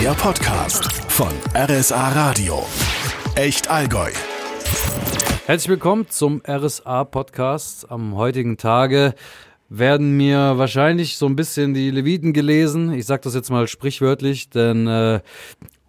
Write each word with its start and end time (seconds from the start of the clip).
Der 0.00 0.12
Podcast 0.12 0.90
von 1.12 1.28
RSA 1.54 2.12
Radio. 2.12 2.64
Echt 3.34 3.68
Allgäu. 3.68 4.08
Herzlich 5.44 5.68
willkommen 5.68 6.08
zum 6.08 6.40
RSA 6.48 7.04
Podcast. 7.04 7.90
Am 7.90 8.16
heutigen 8.16 8.56
Tage 8.56 9.14
werden 9.68 10.16
mir 10.16 10.56
wahrscheinlich 10.56 11.18
so 11.18 11.26
ein 11.26 11.36
bisschen 11.36 11.74
die 11.74 11.90
Leviten 11.90 12.32
gelesen. 12.32 12.94
Ich 12.94 13.04
sage 13.04 13.20
das 13.24 13.34
jetzt 13.34 13.50
mal 13.50 13.68
sprichwörtlich, 13.68 14.48
denn 14.48 14.86
äh, 14.86 15.20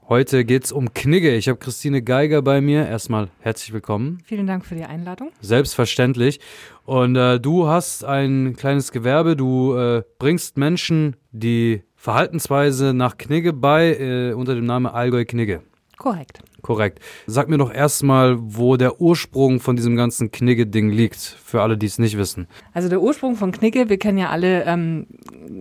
heute 0.10 0.44
geht's 0.44 0.74
um 0.74 0.94
Knigge. 0.94 1.34
Ich 1.34 1.48
habe 1.48 1.60
Christine 1.60 2.02
Geiger 2.02 2.42
bei 2.42 2.60
mir. 2.60 2.86
Erstmal 2.86 3.30
herzlich 3.40 3.72
willkommen. 3.72 4.22
Vielen 4.26 4.46
Dank 4.46 4.66
für 4.66 4.76
die 4.76 4.84
Einladung. 4.84 5.32
Selbstverständlich. 5.40 6.42
Und 6.84 7.16
äh, 7.16 7.40
du 7.40 7.68
hast 7.68 8.04
ein 8.04 8.58
kleines 8.58 8.92
Gewerbe. 8.92 9.38
Du 9.38 9.74
äh, 9.74 10.04
bringst 10.20 10.58
Menschen 10.58 11.16
die 11.32 11.84
Verhaltensweise 12.02 12.96
nach 12.96 13.20
Knigge 13.20 13.54
bei 13.54 13.96
äh, 13.96 14.34
unter 14.34 14.56
dem 14.56 14.66
Namen 14.66 14.88
Allgäu 14.88 15.24
Knigge. 15.24 15.62
Korrekt. 16.00 16.40
Korrekt. 16.64 17.00
Sag 17.28 17.48
mir 17.48 17.60
doch 17.60 17.72
erstmal, 17.72 18.38
wo 18.40 18.76
der 18.76 19.00
Ursprung 19.00 19.60
von 19.60 19.76
diesem 19.76 19.96
ganzen 19.96 20.32
Knigge-Ding 20.32 20.90
liegt, 20.90 21.20
für 21.20 21.62
alle, 21.62 21.78
die 21.78 21.86
es 21.86 22.00
nicht 22.00 22.18
wissen. 22.18 22.48
Also 22.74 22.90
der 22.90 23.04
Ursprung 23.04 23.36
von 23.36 23.52
Knigge, 23.52 23.88
wir 23.88 24.00
kennen 24.00 24.18
ja 24.18 24.32
alle, 24.32 24.64
ähm, 24.64 25.06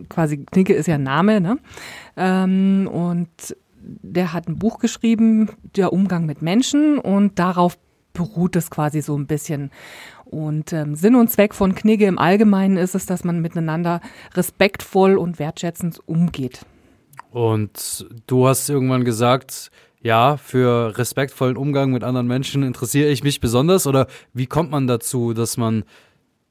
quasi 0.09 0.38
Knigge 0.38 0.73
ist 0.73 0.87
ja 0.87 0.95
ein 0.95 1.02
Name, 1.02 1.42
ne? 1.42 1.59
Ähm, 2.16 2.88
und 2.91 3.28
der 3.83 4.33
hat 4.33 4.48
ein 4.48 4.59
Buch 4.59 4.78
geschrieben, 4.78 5.50
der 5.77 5.92
Umgang 5.92 6.25
mit 6.25 6.41
Menschen 6.41 6.98
und 6.98 7.38
darauf 7.38 7.77
beruht 8.14 8.56
es 8.56 8.70
quasi 8.70 9.02
so 9.02 9.14
ein 9.14 9.27
bisschen. 9.27 9.70
Und 10.30 10.73
ähm, 10.73 10.95
Sinn 10.95 11.16
und 11.16 11.29
Zweck 11.29 11.55
von 11.55 11.75
Knigge 11.75 12.07
im 12.07 12.16
Allgemeinen 12.16 12.77
ist 12.77 12.95
es, 12.95 13.05
dass 13.05 13.25
man 13.25 13.41
miteinander 13.41 14.01
respektvoll 14.34 15.19
und 15.19 15.41
wertschätzend 15.41 16.01
umgeht. 16.06 16.61
Und 17.33 18.06
du 18.29 18.47
hast 18.47 18.69
irgendwann 18.69 19.05
gesagt, 19.05 19.73
ja, 20.01 20.37
für 20.37 20.97
respektvollen 20.97 21.56
Umgang 21.56 21.91
mit 21.91 22.05
anderen 22.05 22.28
Menschen 22.28 22.62
interessiere 22.62 23.11
ich 23.11 23.25
mich 23.25 23.41
besonders? 23.41 23.89
Oder 23.89 24.06
wie 24.33 24.47
kommt 24.47 24.70
man 24.70 24.87
dazu, 24.87 25.34
dass 25.34 25.56
man 25.56 25.83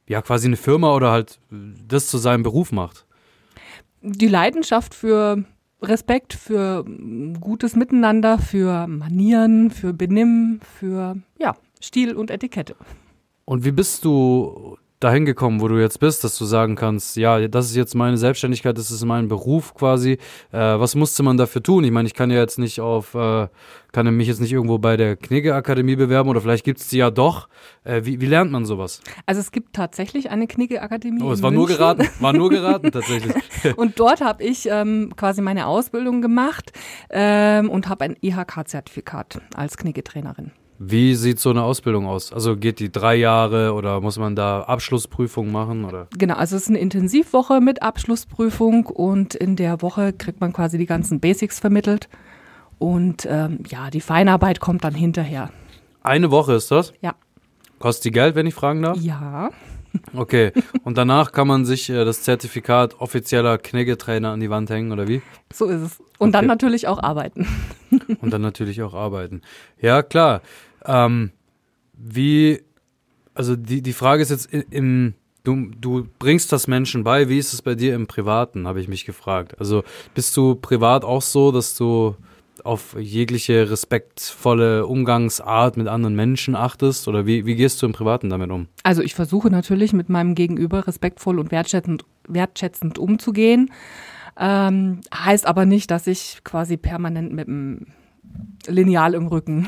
ja 0.07 0.21
quasi 0.21 0.47
eine 0.47 0.57
Firma 0.57 0.93
oder 0.93 1.11
halt 1.11 1.39
das 1.49 2.07
zu 2.07 2.17
seinem 2.17 2.43
Beruf 2.43 2.73
macht? 2.73 3.05
Die 4.01 4.27
Leidenschaft 4.27 4.93
für 4.93 5.45
Respekt, 5.81 6.33
für 6.33 6.83
gutes 7.39 7.77
Miteinander, 7.77 8.39
für 8.39 8.87
Manieren, 8.87 9.71
für 9.71 9.93
Benimm, 9.93 10.59
für 10.79 11.15
ja, 11.37 11.55
Stil 11.81 12.13
und 12.13 12.29
Etikette. 12.29 12.75
Und 13.49 13.65
wie 13.65 13.71
bist 13.71 14.05
du 14.05 14.77
dahin 14.99 15.25
gekommen, 15.25 15.59
wo 15.59 15.67
du 15.67 15.81
jetzt 15.81 15.99
bist, 15.99 16.23
dass 16.23 16.37
du 16.37 16.45
sagen 16.45 16.75
kannst, 16.75 17.17
ja, 17.17 17.47
das 17.47 17.65
ist 17.65 17.75
jetzt 17.75 17.95
meine 17.95 18.15
Selbstständigkeit, 18.15 18.77
das 18.77 18.91
ist 18.91 19.03
mein 19.05 19.27
Beruf 19.27 19.73
quasi. 19.73 20.19
Äh, 20.51 20.59
was 20.59 20.93
musste 20.93 21.23
man 21.23 21.35
dafür 21.35 21.63
tun? 21.63 21.83
Ich 21.83 21.89
meine, 21.89 22.05
ich 22.05 22.13
kann 22.13 22.29
ja 22.29 22.37
jetzt 22.37 22.59
nicht 22.59 22.79
auf, 22.79 23.15
äh, 23.15 23.47
kann 23.91 24.15
mich 24.15 24.27
jetzt 24.27 24.39
nicht 24.39 24.51
irgendwo 24.51 24.77
bei 24.77 24.97
der 24.97 25.15
Knigge 25.15 25.55
Akademie 25.55 25.95
bewerben 25.95 26.29
oder 26.29 26.41
vielleicht 26.41 26.63
gibt 26.63 26.79
es 26.79 26.89
die 26.89 26.97
ja 26.97 27.09
doch. 27.09 27.49
Äh, 27.83 28.01
wie, 28.05 28.21
wie 28.21 28.27
lernt 28.27 28.51
man 28.51 28.65
sowas? 28.65 29.01
Also 29.25 29.41
es 29.41 29.51
gibt 29.51 29.73
tatsächlich 29.75 30.29
eine 30.29 30.45
Knigge 30.45 30.83
Akademie. 30.83 31.23
Oh, 31.23 31.31
es 31.31 31.41
war 31.41 31.49
nur 31.49 31.65
geraten, 31.65 32.07
war 32.19 32.33
nur 32.33 32.51
geraten 32.51 32.91
tatsächlich. 32.91 33.33
und 33.77 33.99
dort 33.99 34.21
habe 34.21 34.43
ich 34.43 34.67
ähm, 34.69 35.11
quasi 35.15 35.41
meine 35.41 35.65
Ausbildung 35.65 36.21
gemacht 36.21 36.71
ähm, 37.09 37.71
und 37.71 37.89
habe 37.89 38.05
ein 38.05 38.15
IHK-Zertifikat 38.21 39.41
als 39.55 39.75
Knigge-Trainerin. 39.75 40.51
Wie 40.81 41.13
sieht 41.15 41.41
so 41.41 41.49
eine 41.49 41.63
Ausbildung 41.63 42.07
aus? 42.07 42.31
Also 42.31 42.55
geht 42.55 42.79
die 42.79 42.89
drei 42.89 43.15
Jahre 43.15 43.73
oder 43.73 43.99
muss 43.99 44.17
man 44.17 44.37
da 44.37 44.61
Abschlussprüfung 44.61 45.51
machen? 45.51 45.83
Oder? 45.83 46.07
Genau, 46.17 46.35
also 46.35 46.55
es 46.55 46.63
ist 46.63 46.69
eine 46.69 46.79
Intensivwoche 46.79 47.59
mit 47.59 47.81
Abschlussprüfung 47.81 48.85
und 48.85 49.35
in 49.35 49.57
der 49.57 49.81
Woche 49.81 50.13
kriegt 50.13 50.39
man 50.39 50.53
quasi 50.53 50.77
die 50.77 50.85
ganzen 50.85 51.19
Basics 51.19 51.59
vermittelt 51.59 52.07
und 52.77 53.27
ähm, 53.29 53.59
ja, 53.67 53.89
die 53.89 53.99
Feinarbeit 53.99 54.61
kommt 54.61 54.85
dann 54.85 54.93
hinterher. 54.93 55.49
Eine 56.01 56.31
Woche 56.31 56.53
ist 56.53 56.71
das? 56.71 56.93
Ja. 57.01 57.13
Kostet 57.77 58.05
die 58.05 58.11
Geld, 58.11 58.35
wenn 58.35 58.47
ich 58.47 58.53
fragen 58.53 58.81
darf? 58.81 58.97
Ja. 58.97 59.49
Okay, 60.13 60.53
und 60.85 60.97
danach 60.97 61.33
kann 61.33 61.47
man 61.47 61.65
sich 61.65 61.89
äh, 61.89 62.05
das 62.05 62.23
Zertifikat 62.23 63.01
offizieller 63.01 63.57
Kniggetrainer 63.57 64.29
an 64.31 64.39
die 64.39 64.49
Wand 64.49 64.69
hängen, 64.69 64.93
oder 64.93 65.09
wie? 65.09 65.21
So 65.51 65.65
ist 65.65 65.81
es. 65.81 65.99
Und 66.19 66.29
okay. 66.29 66.31
dann 66.31 66.45
natürlich 66.45 66.87
auch 66.87 67.03
arbeiten. 67.03 67.47
Und 68.21 68.31
dann 68.31 68.41
natürlich 68.41 68.81
auch 68.81 68.93
arbeiten. 68.93 69.41
Ja, 69.81 70.03
klar. 70.03 70.41
Ähm, 70.85 71.31
wie, 71.93 72.61
also 73.33 73.55
die, 73.55 73.81
die 73.81 73.93
Frage 73.93 74.21
ist 74.21 74.29
jetzt 74.29 74.49
im, 74.53 75.13
du, 75.43 75.71
du 75.79 76.07
bringst 76.19 76.51
das 76.51 76.67
Menschen 76.67 77.03
bei, 77.03 77.29
wie 77.29 77.37
ist 77.37 77.53
es 77.53 77.61
bei 77.61 77.75
dir 77.75 77.95
im 77.95 78.07
Privaten, 78.07 78.67
habe 78.67 78.79
ich 78.79 78.87
mich 78.87 79.05
gefragt. 79.05 79.59
Also 79.59 79.83
bist 80.13 80.35
du 80.37 80.55
privat 80.55 81.03
auch 81.03 81.21
so, 81.21 81.51
dass 81.51 81.75
du 81.75 82.15
auf 82.63 82.95
jegliche 82.99 83.69
respektvolle 83.69 84.85
Umgangsart 84.85 85.77
mit 85.77 85.87
anderen 85.87 86.15
Menschen 86.15 86.55
achtest 86.55 87.07
oder 87.07 87.25
wie, 87.25 87.45
wie 87.45 87.55
gehst 87.55 87.81
du 87.81 87.85
im 87.85 87.93
Privaten 87.93 88.29
damit 88.29 88.51
um? 88.51 88.67
Also 88.83 89.01
ich 89.01 89.15
versuche 89.15 89.49
natürlich 89.49 89.93
mit 89.93 90.09
meinem 90.09 90.35
Gegenüber 90.35 90.85
respektvoll 90.85 91.39
und 91.39 91.51
wertschätzend, 91.51 92.03
wertschätzend 92.27 92.97
umzugehen. 92.97 93.71
Ähm, 94.37 95.01
heißt 95.13 95.45
aber 95.45 95.65
nicht, 95.65 95.91
dass 95.91 96.07
ich 96.07 96.41
quasi 96.43 96.77
permanent 96.77 97.33
mit 97.33 97.47
dem 97.47 97.87
Lineal 98.67 99.13
im 99.13 99.27
Rücken 99.27 99.67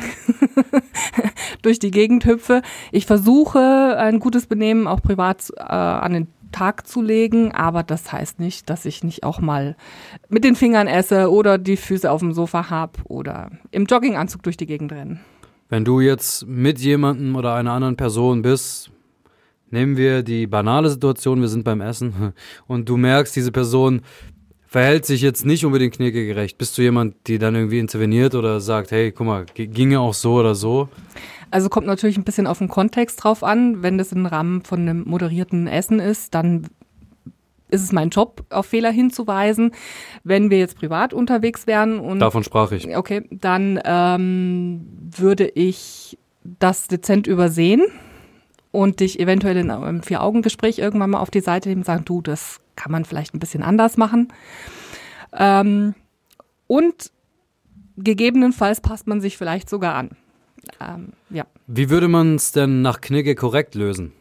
durch 1.61 1.79
die 1.79 1.91
Gegend 1.91 2.25
hüpfe. 2.25 2.61
Ich 2.91 3.05
versuche 3.05 3.97
ein 3.97 4.19
gutes 4.19 4.47
Benehmen 4.47 4.87
auch 4.87 5.01
privat 5.01 5.51
äh, 5.57 5.61
an 5.61 6.13
den 6.13 6.27
Tag 6.51 6.85
zu 6.87 7.01
legen, 7.01 7.51
aber 7.51 7.83
das 7.83 8.11
heißt 8.11 8.39
nicht, 8.39 8.69
dass 8.69 8.85
ich 8.85 9.03
nicht 9.03 9.23
auch 9.23 9.39
mal 9.39 9.75
mit 10.29 10.43
den 10.43 10.55
Fingern 10.55 10.87
esse 10.87 11.31
oder 11.31 11.57
die 11.57 11.77
Füße 11.77 12.09
auf 12.09 12.19
dem 12.19 12.33
Sofa 12.33 12.69
habe 12.69 12.99
oder 13.05 13.51
im 13.71 13.85
Jogginganzug 13.85 14.43
durch 14.43 14.57
die 14.57 14.65
Gegend 14.65 14.91
rennen. 14.91 15.21
Wenn 15.69 15.85
du 15.85 16.01
jetzt 16.01 16.45
mit 16.47 16.79
jemandem 16.79 17.35
oder 17.35 17.55
einer 17.55 17.71
anderen 17.71 17.95
Person 17.95 18.41
bist, 18.41 18.91
nehmen 19.69 19.95
wir 19.95 20.21
die 20.21 20.47
banale 20.47 20.89
Situation, 20.89 21.41
wir 21.41 21.47
sind 21.47 21.63
beim 21.63 21.81
Essen 21.81 22.33
und 22.67 22.89
du 22.89 22.97
merkst, 22.97 23.35
diese 23.35 23.51
Person 23.51 24.01
verhält 24.71 25.05
sich 25.05 25.21
jetzt 25.21 25.45
nicht 25.45 25.65
unbedingt 25.65 25.95
knickegerecht. 25.95 26.57
Bist 26.57 26.77
du 26.77 26.81
jemand, 26.81 27.27
die 27.27 27.39
dann 27.39 27.55
irgendwie 27.55 27.79
interveniert 27.79 28.35
oder 28.35 28.61
sagt, 28.61 28.91
hey, 28.91 29.11
guck 29.11 29.27
mal, 29.27 29.45
ginge 29.53 29.99
auch 29.99 30.13
so 30.13 30.35
oder 30.35 30.55
so? 30.55 30.87
Also 31.51 31.67
kommt 31.67 31.87
natürlich 31.87 32.17
ein 32.17 32.23
bisschen 32.23 32.47
auf 32.47 32.59
den 32.59 32.69
Kontext 32.69 33.21
drauf 33.21 33.43
an. 33.43 33.83
Wenn 33.83 33.97
das 33.97 34.13
im 34.13 34.25
Rahmen 34.25 34.63
von 34.63 34.79
einem 34.79 35.03
moderierten 35.05 35.67
Essen 35.67 35.99
ist, 35.99 36.33
dann 36.33 36.69
ist 37.67 37.83
es 37.83 37.91
mein 37.91 38.11
Job, 38.11 38.45
auf 38.49 38.65
Fehler 38.65 38.91
hinzuweisen. 38.91 39.73
Wenn 40.23 40.49
wir 40.49 40.59
jetzt 40.59 40.77
privat 40.77 41.13
unterwegs 41.13 41.67
wären 41.67 41.99
und 41.99 42.19
davon 42.19 42.45
sprach 42.45 42.71
ich. 42.71 42.95
Okay, 42.95 43.23
dann 43.29 43.77
ähm, 43.83 44.87
würde 45.17 45.49
ich 45.49 46.17
das 46.43 46.87
dezent 46.87 47.27
übersehen 47.27 47.83
und 48.71 49.01
dich 49.01 49.19
eventuell 49.19 49.57
in 49.57 49.69
einem 49.69 50.01
Vier-Augen-Gespräch 50.01 50.79
irgendwann 50.79 51.09
mal 51.09 51.19
auf 51.19 51.29
die 51.29 51.41
Seite 51.41 51.67
nehmen 51.67 51.81
und 51.81 51.85
sagen, 51.85 52.05
du, 52.05 52.21
das 52.21 52.60
kann 52.75 52.91
man 52.91 53.05
vielleicht 53.05 53.33
ein 53.33 53.39
bisschen 53.39 53.63
anders 53.63 53.97
machen. 53.97 54.29
Ähm, 55.33 55.95
und 56.67 57.11
gegebenenfalls 57.97 58.81
passt 58.81 59.07
man 59.07 59.21
sich 59.21 59.37
vielleicht 59.37 59.69
sogar 59.69 59.95
an. 59.95 60.11
Ähm, 60.79 61.13
ja. 61.29 61.45
Wie 61.67 61.89
würde 61.89 62.07
man 62.07 62.35
es 62.35 62.51
denn 62.51 62.81
nach 62.81 63.01
Knigge 63.01 63.35
korrekt 63.35 63.75
lösen? 63.75 64.13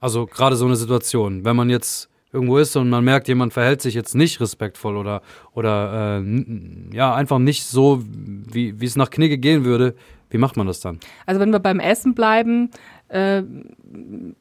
Also 0.00 0.26
gerade 0.26 0.56
so 0.56 0.66
eine 0.66 0.76
Situation, 0.76 1.44
wenn 1.44 1.56
man 1.56 1.70
jetzt 1.70 2.10
irgendwo 2.32 2.58
ist 2.58 2.76
und 2.76 2.90
man 2.90 3.02
merkt, 3.02 3.28
jemand 3.28 3.54
verhält 3.54 3.80
sich 3.80 3.94
jetzt 3.94 4.14
nicht 4.14 4.40
respektvoll 4.40 4.96
oder, 4.96 5.22
oder 5.54 6.20
äh, 6.20 6.94
ja, 6.94 7.14
einfach 7.14 7.38
nicht 7.38 7.64
so, 7.64 8.02
wie 8.04 8.74
es 8.84 8.96
nach 8.96 9.10
Knigge 9.10 9.38
gehen 9.38 9.64
würde, 9.64 9.94
wie 10.28 10.38
macht 10.38 10.56
man 10.56 10.66
das 10.66 10.80
dann? 10.80 10.98
Also 11.24 11.40
wenn 11.40 11.50
wir 11.50 11.60
beim 11.60 11.80
Essen 11.80 12.14
bleiben, 12.14 12.70
äh, 13.08 13.42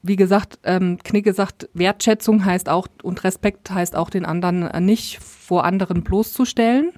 wie 0.02 0.16
gesagt, 0.16 0.60
ähm, 0.64 0.98
Knigge 1.04 1.34
sagt, 1.34 1.70
Wertschätzung 1.74 2.46
heißt 2.46 2.70
auch 2.70 2.88
und 3.04 3.24
Respekt 3.24 3.72
heißt 3.72 3.96
auch, 3.96 4.10
den 4.10 4.26
anderen 4.26 4.86
nicht 4.86 5.20
vor 5.20 5.66
anderen 5.66 6.04
bloßzustellen 6.04 6.92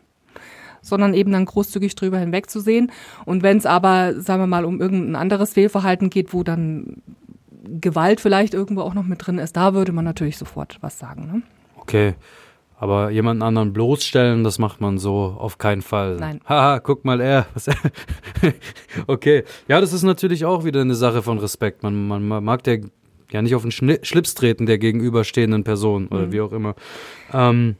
sondern 0.81 1.13
eben 1.13 1.31
dann 1.31 1.45
großzügig 1.45 1.95
drüber 1.95 2.17
hinwegzusehen. 2.17 2.91
Und 3.25 3.43
wenn 3.43 3.57
es 3.57 3.65
aber, 3.65 4.19
sagen 4.21 4.41
wir 4.41 4.47
mal, 4.47 4.63
um 4.65 4.79
irgendein 4.79 5.15
anderes 5.15 5.53
Fehlverhalten 5.53 6.09
geht, 6.09 6.33
wo 6.33 6.43
dann 6.43 7.01
Gewalt 7.63 8.21
vielleicht 8.21 8.53
irgendwo 8.53 8.81
auch 8.81 8.93
noch 8.93 9.03
mit 9.03 9.25
drin 9.25 9.37
ist, 9.37 9.57
da 9.57 9.73
würde 9.73 9.91
man 9.91 10.05
natürlich 10.05 10.37
sofort 10.37 10.77
was 10.81 10.97
sagen. 10.97 11.27
Ne? 11.31 11.41
Okay. 11.77 12.15
Aber 12.79 13.09
jemanden 13.09 13.41
anderen 13.41 13.73
bloßstellen, 13.73 14.43
das 14.43 14.59
macht 14.59 14.81
man 14.81 14.99
so 14.99 15.35
auf 15.37 15.57
keinen 15.57 15.81
Fall. 15.81 16.17
Nein. 16.17 16.41
Haha, 16.45 16.79
guck 16.79 17.05
mal 17.05 17.19
er. 17.19 17.47
okay. 19.07 19.43
Ja, 19.67 19.81
das 19.81 19.93
ist 19.93 20.03
natürlich 20.03 20.45
auch 20.45 20.63
wieder 20.63 20.81
eine 20.81 20.93
Sache 20.95 21.23
von 21.23 21.39
Respekt. 21.39 21.81
Man, 21.81 22.07
man, 22.07 22.27
man 22.27 22.43
mag 22.43 22.63
der 22.63 22.81
ja 23.31 23.41
nicht 23.41 23.55
auf 23.55 23.63
den 23.63 23.71
Schlips 23.71 24.35
treten 24.35 24.67
der 24.67 24.77
gegenüberstehenden 24.77 25.63
Person 25.63 26.07
oder 26.07 26.27
mhm. 26.27 26.31
wie 26.31 26.41
auch 26.41 26.51
immer. 26.51 26.75
Ähm, 27.33 27.75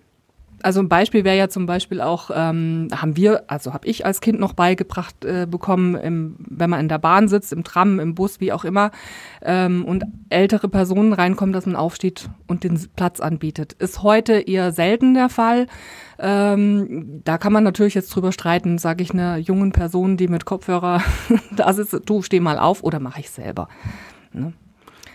Also 0.63 0.79
ein 0.79 0.89
Beispiel 0.89 1.23
wäre 1.23 1.37
ja 1.37 1.49
zum 1.49 1.67
Beispiel 1.67 2.01
auch, 2.01 2.31
ähm, 2.33 2.87
haben 2.95 3.15
wir, 3.15 3.43
also 3.47 3.73
habe 3.73 3.87
ich 3.87 4.05
als 4.05 4.21
Kind 4.21 4.39
noch 4.39 4.53
beigebracht 4.53 5.23
äh, 5.23 5.45
bekommen, 5.49 5.95
im, 5.95 6.35
wenn 6.39 6.69
man 6.69 6.79
in 6.79 6.89
der 6.89 6.97
Bahn 6.97 7.27
sitzt, 7.27 7.53
im 7.53 7.63
Tram, 7.63 7.99
im 7.99 8.15
Bus, 8.15 8.39
wie 8.39 8.51
auch 8.51 8.65
immer, 8.65 8.91
ähm, 9.43 9.85
und 9.85 10.03
ältere 10.29 10.67
Personen 10.67 11.13
reinkommen, 11.13 11.53
dass 11.53 11.67
man 11.67 11.75
aufsteht 11.75 12.29
und 12.47 12.63
den 12.63 12.79
Platz 12.95 13.19
anbietet. 13.19 13.73
Ist 13.73 14.01
heute 14.01 14.33
eher 14.33 14.71
selten 14.71 15.13
der 15.13 15.29
Fall. 15.29 15.67
Ähm, 16.17 17.21
da 17.23 17.37
kann 17.37 17.53
man 17.53 17.63
natürlich 17.63 17.93
jetzt 17.93 18.09
drüber 18.09 18.31
streiten, 18.31 18.79
sage 18.79 19.03
ich 19.03 19.13
einer 19.13 19.37
jungen 19.37 19.71
Person, 19.71 20.17
die 20.17 20.27
mit 20.27 20.45
Kopfhörer 20.45 21.01
da 21.55 21.71
sitzt, 21.73 22.01
du 22.05 22.21
steh 22.23 22.39
mal 22.39 22.57
auf 22.57 22.83
oder 22.83 22.99
mache 22.99 23.19
ich 23.19 23.29
selber. 23.29 23.67
Ne? 24.33 24.53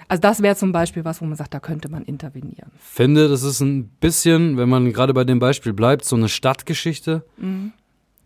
Also 0.08 0.20
das 0.20 0.42
wäre 0.42 0.56
zum 0.56 0.72
Beispiel 0.72 1.04
was, 1.04 1.20
wo 1.20 1.24
man 1.24 1.36
sagt, 1.36 1.54
da 1.54 1.60
könnte 1.60 1.88
man 1.88 2.02
intervenieren. 2.02 2.70
Finde, 2.78 3.28
das 3.28 3.42
ist 3.42 3.60
ein 3.60 3.88
bisschen, 3.88 4.56
wenn 4.56 4.68
man 4.68 4.92
gerade 4.92 5.14
bei 5.14 5.24
dem 5.24 5.38
Beispiel 5.38 5.72
bleibt, 5.72 6.04
so 6.04 6.16
eine 6.16 6.28
Stadtgeschichte. 6.28 7.24
Mhm. 7.36 7.72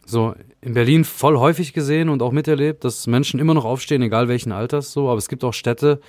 So 0.08 0.34
in 0.60 0.74
Berlin 0.74 1.04
voll 1.04 1.36
häufig 1.36 1.72
gesehen 1.72 2.08
und 2.08 2.22
auch 2.22 2.30
miterlebt, 2.30 2.84
dass 2.84 3.08
Menschen 3.08 3.40
immer 3.40 3.54
noch 3.54 3.64
aufstehen, 3.64 4.02
egal 4.02 4.28
welchen 4.28 4.52
Alters 4.52 4.92
so. 4.92 5.08
Aber 5.08 5.18
es 5.18 5.28
gibt 5.28 5.42
auch 5.42 5.52
Städte, 5.52 6.00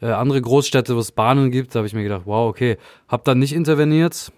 äh, 0.00 0.06
andere 0.06 0.40
Großstädte, 0.40 0.94
wo 0.94 1.00
es 1.00 1.10
Bahnen 1.10 1.50
gibt. 1.50 1.74
Da 1.74 1.78
habe 1.78 1.88
ich 1.88 1.94
mir 1.94 2.04
gedacht, 2.04 2.22
wow, 2.24 2.48
okay, 2.48 2.78
hab 3.08 3.24
dann 3.24 3.40
nicht 3.40 3.52
interveniert. 3.52 4.32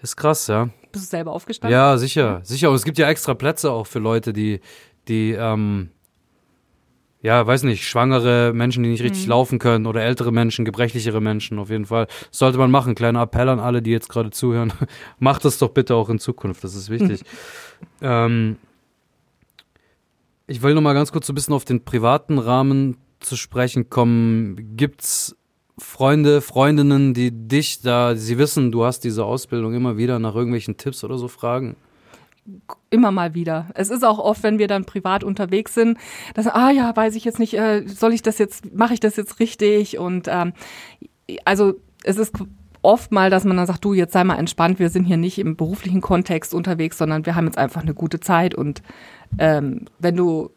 Ist 0.00 0.16
krass, 0.16 0.46
ja. 0.46 0.70
Bist 0.92 1.06
du 1.06 1.10
selber 1.10 1.32
aufgestanden? 1.32 1.72
Ja, 1.72 1.98
sicher, 1.98 2.40
sicher. 2.42 2.70
Und 2.70 2.76
es 2.76 2.84
gibt 2.84 2.98
ja 2.98 3.08
extra 3.08 3.34
Plätze 3.34 3.70
auch 3.70 3.86
für 3.86 3.98
Leute, 3.98 4.32
die, 4.32 4.60
die, 5.08 5.32
ähm, 5.32 5.90
ja, 7.20 7.44
weiß 7.46 7.64
nicht, 7.64 7.84
schwangere 7.88 8.52
Menschen, 8.54 8.84
die 8.84 8.90
nicht 8.90 9.02
richtig 9.02 9.24
Mhm. 9.24 9.30
laufen 9.30 9.58
können 9.58 9.86
oder 9.86 10.02
ältere 10.02 10.30
Menschen, 10.32 10.64
gebrechlichere 10.64 11.20
Menschen 11.20 11.58
auf 11.58 11.68
jeden 11.70 11.86
Fall. 11.86 12.06
Das 12.30 12.38
sollte 12.38 12.58
man 12.58 12.70
machen. 12.70 12.94
Kleiner 12.94 13.22
Appell 13.22 13.48
an 13.48 13.58
alle, 13.58 13.82
die 13.82 13.90
jetzt 13.90 14.08
gerade 14.08 14.30
zuhören. 14.30 14.72
Macht 15.18 15.44
das 15.44 15.58
doch 15.58 15.70
bitte 15.70 15.94
auch 15.96 16.10
in 16.10 16.18
Zukunft, 16.20 16.62
das 16.62 16.74
ist 16.76 16.90
wichtig. 16.90 17.22
ähm, 18.02 18.56
ich 20.46 20.62
will 20.62 20.74
noch 20.74 20.80
mal 20.80 20.94
ganz 20.94 21.12
kurz 21.12 21.26
so 21.26 21.32
ein 21.32 21.34
bisschen 21.34 21.54
auf 21.54 21.64
den 21.64 21.84
privaten 21.84 22.38
Rahmen 22.38 22.96
zu 23.20 23.36
sprechen 23.36 23.90
kommen. 23.90 24.76
Gibt's 24.76 25.36
Freunde, 25.76 26.40
Freundinnen, 26.40 27.14
die 27.14 27.30
dich 27.30 27.82
da, 27.82 28.16
sie 28.16 28.38
wissen, 28.38 28.72
du 28.72 28.84
hast 28.84 29.00
diese 29.00 29.24
Ausbildung 29.24 29.74
immer 29.74 29.96
wieder 29.96 30.18
nach 30.18 30.34
irgendwelchen 30.34 30.76
Tipps 30.76 31.04
oder 31.04 31.18
so 31.18 31.28
fragen? 31.28 31.76
Immer 32.90 33.12
mal 33.12 33.34
wieder. 33.34 33.66
Es 33.74 33.90
ist 33.90 34.04
auch 34.04 34.18
oft, 34.18 34.42
wenn 34.42 34.58
wir 34.58 34.68
dann 34.68 34.84
privat 34.84 35.22
unterwegs 35.22 35.74
sind, 35.74 35.98
dass, 36.34 36.46
ah 36.46 36.70
ja, 36.70 36.94
weiß 36.96 37.14
ich 37.14 37.24
jetzt 37.24 37.38
nicht, 37.38 37.54
äh, 37.54 37.86
soll 37.86 38.14
ich 38.14 38.22
das 38.22 38.38
jetzt, 38.38 38.74
mache 38.74 38.94
ich 38.94 39.00
das 39.00 39.16
jetzt 39.16 39.40
richtig? 39.40 39.98
Und 39.98 40.28
ähm, 40.28 40.52
also 41.44 41.74
es 42.04 42.16
ist 42.16 42.34
oft 42.82 43.12
mal, 43.12 43.30
dass 43.30 43.44
man 43.44 43.56
dann 43.56 43.66
sagt, 43.66 43.84
du, 43.84 43.92
jetzt 43.92 44.12
sei 44.12 44.24
mal 44.24 44.36
entspannt, 44.36 44.78
wir 44.78 44.88
sind 44.88 45.04
hier 45.04 45.16
nicht 45.16 45.38
im 45.38 45.56
beruflichen 45.56 46.00
Kontext 46.00 46.54
unterwegs, 46.54 46.98
sondern 46.98 47.26
wir 47.26 47.34
haben 47.34 47.46
jetzt 47.46 47.58
einfach 47.58 47.82
eine 47.82 47.94
gute 47.94 48.20
Zeit 48.20 48.54
und 48.54 48.82
ähm, 49.38 49.86
wenn 49.98 50.16
du 50.16 50.50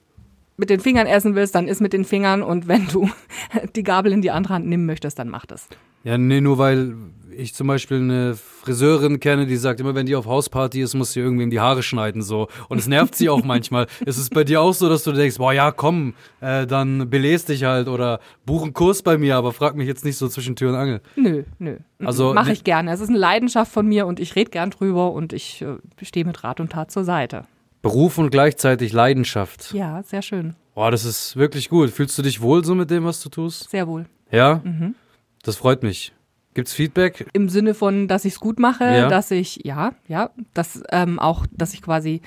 mit 0.57 0.69
den 0.69 0.79
Fingern 0.79 1.07
essen 1.07 1.35
willst, 1.35 1.55
dann 1.55 1.67
isst 1.67 1.81
mit 1.81 1.91
den 1.91 2.05
Fingern 2.05 2.43
und 2.43 2.67
wenn 2.67 2.87
du 2.87 3.09
die 3.75 3.83
Gabel 3.83 4.11
in 4.11 4.21
die 4.21 4.31
andere 4.31 4.53
Hand 4.53 4.67
nehmen 4.67 4.85
möchtest, 4.85 5.17
dann 5.19 5.29
mach 5.29 5.45
das. 5.45 5.67
Ja, 6.03 6.17
nee, 6.17 6.41
nur 6.41 6.57
weil 6.57 6.95
ich 7.35 7.53
zum 7.53 7.67
Beispiel 7.67 7.97
eine 7.97 8.35
Friseurin 8.35 9.19
kenne, 9.19 9.45
die 9.45 9.57
sagt, 9.57 9.79
immer 9.79 9.95
wenn 9.95 10.05
die 10.05 10.15
auf 10.15 10.25
Hausparty 10.25 10.81
ist, 10.81 10.93
muss 10.93 11.13
sie 11.13 11.19
irgendwem 11.19 11.49
die 11.49 11.59
Haare 11.59 11.83
schneiden 11.83 12.21
so. 12.21 12.47
Und 12.69 12.77
es 12.77 12.87
nervt 12.87 13.15
sie 13.15 13.29
auch 13.29 13.43
manchmal. 13.43 13.87
Ist 14.05 14.17
es 14.17 14.29
bei 14.29 14.43
dir 14.43 14.61
auch 14.61 14.73
so, 14.73 14.89
dass 14.89 15.03
du 15.03 15.11
denkst, 15.11 15.37
boah 15.37 15.53
ja, 15.53 15.71
komm, 15.71 16.13
äh, 16.39 16.67
dann 16.67 17.09
belest 17.09 17.49
dich 17.49 17.63
halt 17.63 17.87
oder 17.87 18.19
buch 18.45 18.63
einen 18.63 18.73
Kurs 18.73 19.01
bei 19.01 19.17
mir, 19.17 19.35
aber 19.35 19.51
frag 19.53 19.75
mich 19.75 19.87
jetzt 19.87 20.05
nicht 20.05 20.17
so 20.17 20.27
zwischen 20.27 20.55
Tür 20.55 20.69
und 20.69 20.75
Angel. 20.75 21.01
Nö, 21.15 21.43
nö. 21.59 21.77
Also, 22.03 22.33
Mache 22.33 22.47
ne- 22.47 22.53
ich 22.53 22.63
gerne. 22.63 22.91
Es 22.91 22.99
ist 23.01 23.09
eine 23.09 23.17
Leidenschaft 23.17 23.71
von 23.71 23.87
mir 23.87 24.05
und 24.07 24.19
ich 24.19 24.35
rede 24.35 24.51
gern 24.51 24.69
drüber 24.71 25.11
und 25.11 25.33
ich 25.33 25.61
äh, 25.61 25.77
stehe 26.03 26.25
mit 26.25 26.43
Rat 26.43 26.59
und 26.59 26.71
Tat 26.71 26.91
zur 26.91 27.03
Seite. 27.03 27.43
Beruf 27.81 28.17
und 28.17 28.29
gleichzeitig 28.29 28.93
Leidenschaft. 28.93 29.73
Ja, 29.73 30.03
sehr 30.03 30.21
schön. 30.21 30.55
Boah, 30.75 30.91
das 30.91 31.03
ist 31.03 31.35
wirklich 31.35 31.67
gut. 31.69 31.89
Fühlst 31.89 32.17
du 32.17 32.21
dich 32.21 32.41
wohl 32.41 32.63
so 32.63 32.75
mit 32.75 32.89
dem, 32.91 33.03
was 33.03 33.21
du 33.21 33.29
tust? 33.29 33.69
Sehr 33.69 33.87
wohl. 33.87 34.05
Ja? 34.31 34.61
Mhm. 34.63 34.95
Das 35.43 35.55
freut 35.55 35.83
mich. 35.83 36.13
Gibt's 36.53 36.73
Feedback? 36.73 37.27
Im 37.33 37.47
Sinne 37.49 37.73
von, 37.73 38.07
dass 38.07 38.25
ich 38.25 38.33
es 38.33 38.39
gut 38.39 38.59
mache, 38.59 38.83
Ja. 38.83 39.07
dass 39.07 39.31
ich, 39.31 39.61
ja, 39.63 39.93
ja, 40.07 40.31
dass 40.53 40.83
ähm, 40.91 41.17
auch, 41.19 41.45
dass 41.51 41.73
ich 41.73 41.81
quasi, 41.81 42.21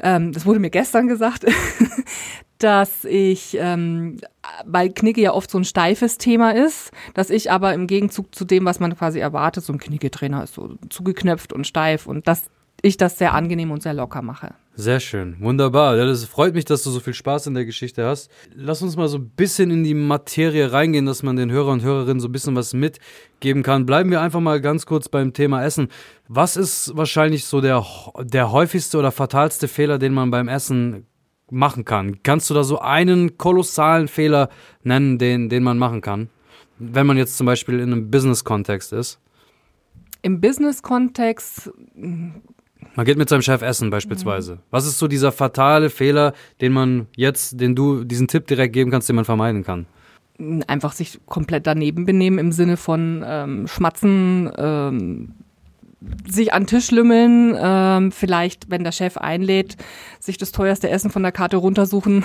ähm, 0.00 0.32
das 0.32 0.46
wurde 0.46 0.58
mir 0.60 0.70
gestern 0.70 1.06
gesagt, 1.06 1.44
dass 2.58 3.04
ich, 3.04 3.56
ähm, 3.60 4.18
weil 4.64 4.90
Knicke 4.90 5.20
ja 5.20 5.32
oft 5.32 5.50
so 5.50 5.58
ein 5.58 5.64
steifes 5.64 6.16
Thema 6.18 6.52
ist, 6.54 6.92
dass 7.14 7.28
ich 7.30 7.50
aber 7.50 7.74
im 7.74 7.86
Gegenzug 7.86 8.34
zu 8.34 8.44
dem, 8.44 8.64
was 8.64 8.78
man 8.80 8.96
quasi 8.96 9.18
erwartet, 9.18 9.64
so 9.64 9.72
ein 9.72 9.78
Knicke-Trainer 9.80 10.44
ist 10.44 10.54
so 10.54 10.76
zugeknöpft 10.88 11.52
und 11.52 11.66
steif 11.66 12.06
und 12.06 12.26
dass 12.28 12.44
ich 12.82 12.96
das 12.96 13.16
sehr 13.16 13.32
angenehm 13.32 13.70
und 13.70 13.82
sehr 13.82 13.94
locker 13.94 14.22
mache. 14.22 14.54
Sehr 14.74 15.00
schön, 15.00 15.36
wunderbar. 15.38 15.96
Das 15.96 16.24
freut 16.24 16.54
mich, 16.54 16.64
dass 16.64 16.82
du 16.82 16.90
so 16.90 16.98
viel 16.98 17.14
Spaß 17.14 17.46
in 17.46 17.54
der 17.54 17.64
Geschichte 17.64 18.04
hast. 18.06 18.30
Lass 18.54 18.82
uns 18.82 18.96
mal 18.96 19.06
so 19.06 19.18
ein 19.18 19.28
bisschen 19.28 19.70
in 19.70 19.84
die 19.84 19.94
Materie 19.94 20.72
reingehen, 20.72 21.04
dass 21.06 21.22
man 21.22 21.36
den 21.36 21.50
Hörer 21.50 21.72
und 21.72 21.82
Hörerinnen 21.82 22.20
so 22.20 22.28
ein 22.28 22.32
bisschen 22.32 22.56
was 22.56 22.72
mitgeben 22.72 23.62
kann. 23.62 23.86
Bleiben 23.86 24.10
wir 24.10 24.20
einfach 24.20 24.40
mal 24.40 24.60
ganz 24.60 24.86
kurz 24.86 25.08
beim 25.08 25.32
Thema 25.32 25.62
Essen. 25.62 25.88
Was 26.26 26.56
ist 26.56 26.96
wahrscheinlich 26.96 27.44
so 27.44 27.60
der, 27.60 27.84
der 28.22 28.50
häufigste 28.50 28.98
oder 28.98 29.12
fatalste 29.12 29.68
Fehler, 29.68 29.98
den 29.98 30.14
man 30.14 30.30
beim 30.30 30.48
Essen 30.48 31.06
machen 31.50 31.84
kann? 31.84 32.22
Kannst 32.22 32.48
du 32.48 32.54
da 32.54 32.64
so 32.64 32.80
einen 32.80 33.36
kolossalen 33.36 34.08
Fehler 34.08 34.48
nennen, 34.82 35.18
den, 35.18 35.50
den 35.50 35.62
man 35.62 35.76
machen 35.76 36.00
kann? 36.00 36.30
Wenn 36.78 37.06
man 37.06 37.18
jetzt 37.18 37.36
zum 37.36 37.46
Beispiel 37.46 37.78
in 37.78 37.92
einem 37.92 38.10
Business-Kontext 38.10 38.94
ist. 38.94 39.20
Im 40.22 40.40
Business-Kontext 40.40 41.70
Man 42.94 43.06
geht 43.06 43.18
mit 43.18 43.28
seinem 43.28 43.42
Chef 43.42 43.62
essen 43.62 43.90
beispielsweise. 43.90 44.58
Was 44.70 44.86
ist 44.86 44.98
so 44.98 45.08
dieser 45.08 45.32
fatale 45.32 45.90
Fehler, 45.90 46.34
den 46.60 46.72
man 46.72 47.06
jetzt, 47.16 47.60
den 47.60 47.74
du 47.74 48.04
diesen 48.04 48.28
Tipp 48.28 48.46
direkt 48.46 48.74
geben 48.74 48.90
kannst, 48.90 49.08
den 49.08 49.16
man 49.16 49.24
vermeiden 49.24 49.64
kann? 49.64 49.86
einfach 50.66 50.92
sich 50.92 51.20
komplett 51.26 51.66
daneben 51.66 52.04
benehmen 52.04 52.38
im 52.38 52.52
Sinne 52.52 52.76
von 52.76 53.24
ähm, 53.24 53.66
schmatzen, 53.68 54.50
ähm, 54.56 55.34
sich 56.28 56.52
an 56.52 56.62
den 56.62 56.66
Tisch 56.66 56.90
lümmeln, 56.90 57.54
ähm, 57.56 58.12
vielleicht, 58.12 58.70
wenn 58.70 58.82
der 58.82 58.92
Chef 58.92 59.16
einlädt, 59.16 59.76
sich 60.18 60.38
das 60.38 60.50
teuerste 60.50 60.90
Essen 60.90 61.10
von 61.10 61.22
der 61.22 61.32
Karte 61.32 61.58
runtersuchen 61.58 62.24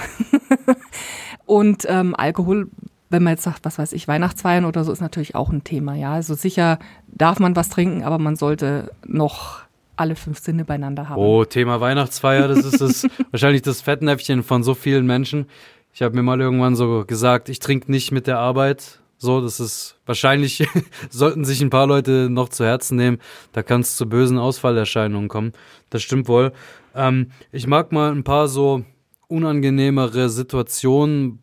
und 1.46 1.86
ähm, 1.88 2.16
Alkohol. 2.16 2.70
Wenn 3.10 3.24
man 3.24 3.34
jetzt 3.34 3.44
sagt, 3.44 3.64
was 3.64 3.80
weiß 3.80 3.94
ich, 3.94 4.10
Weihnachtsfeiern 4.10 4.66
oder 4.66 4.84
so, 4.84 4.92
ist 4.92 5.00
natürlich 5.00 5.34
auch 5.34 5.50
ein 5.50 5.64
Thema, 5.64 5.96
ja. 5.96 6.12
Also 6.12 6.34
sicher 6.34 6.78
darf 7.08 7.40
man 7.40 7.56
was 7.56 7.70
trinken, 7.70 8.04
aber 8.04 8.18
man 8.18 8.36
sollte 8.36 8.92
noch 9.06 9.62
alle 9.98 10.16
fünf 10.16 10.40
Sinne 10.40 10.66
beieinander 10.66 11.10
haben. 11.10 11.20
Oh, 11.20 11.44
Thema 11.44 11.82
Weihnachtsfeier, 11.82 12.48
das 12.48 12.66
ist 12.66 12.82
das, 12.82 13.08
wahrscheinlich 13.32 13.62
das 13.62 13.82
Fettnäpfchen 13.82 14.44
von 14.44 14.64
so 14.64 14.74
vielen 14.74 15.06
Menschen. 15.06 15.48
Ich 15.94 16.02
habe 16.02 16.16
mir 16.16 16.24
mal 16.24 16.40
irgendwann 16.40 16.76
so 16.76 17.04
gesagt, 17.06 17.50
ich 17.50 17.60
trinke 17.60 17.92
nicht 17.92 18.12
mit 18.12 18.28
der 18.28 18.40
Arbeit. 18.40 19.00
So, 19.18 19.42
das 19.42 19.60
ist 19.60 19.98
wahrscheinlich, 20.06 20.68
sollten 21.10 21.44
sich 21.44 21.62
ein 21.62 21.72
paar 21.72 21.88
Leute 21.88 22.30
noch 22.30 22.50
zu 22.50 22.64
Herzen 22.66 22.98
nehmen. 22.98 23.18
Da 23.52 23.64
kann 23.64 23.82
es 23.82 23.98
zu 23.98 24.08
bösen 24.08 24.38
Ausfallerscheinungen 24.38 25.28
kommen. 25.28 25.54
Das 25.90 26.04
stimmt 26.04 26.28
wohl. 26.28 26.54
Ähm, 26.94 27.32
ich 27.52 27.66
mag 27.66 27.92
mal 27.92 28.12
ein 28.12 28.24
paar 28.24 28.48
so 28.48 28.84
unangenehmere 29.28 30.30
Situationen 30.30 31.40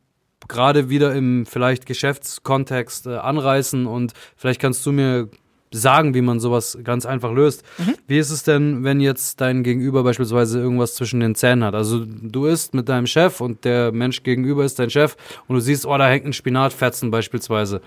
gerade 0.49 0.89
wieder 0.89 1.15
im 1.15 1.47
vielleicht 1.47 1.87
Geschäftskontext 1.87 3.07
äh, 3.07 3.17
anreißen 3.17 3.87
und 3.87 4.13
vielleicht 4.37 4.61
kannst 4.61 4.85
du 4.87 4.93
mir 4.93 5.29
sagen, 5.75 6.15
wie 6.15 6.21
man 6.21 6.41
sowas 6.41 6.79
ganz 6.83 7.07
einfach 7.07 7.33
löst. 7.33 7.65
Wie 8.07 8.19
ist 8.19 8.31
es 8.31 8.45
denn, 8.45 8.85
wenn 8.85 9.01
jetzt 9.01 9.41
dein 9.41 9.63
Gegenüber 9.63 10.03
beispielsweise 10.05 10.61
irgendwas 10.61 10.95
zwischen 10.95 11.21
den 11.21 11.35
Zähnen 11.35 11.65
hat? 11.65 11.75
Also 11.75 12.05
du 12.07 12.47
isst 12.47 12.75
mit 12.75 12.89
deinem 12.89 13.07
Chef 13.07 13.41
und 13.41 13.65
der 13.65 13.93
Mensch 13.93 14.23
gegenüber 14.23 14.65
ist 14.65 14.79
dein 14.79 14.91
Chef 14.91 15.17
und 15.49 15.57
du 15.57 15.61
siehst, 15.61 15.87
oh, 15.87 15.97
da 15.97 16.09
hängt 16.09 16.27
ein 16.27 16.33
Spinatfetzen 16.33 17.11
beispielsweise. 17.11 17.81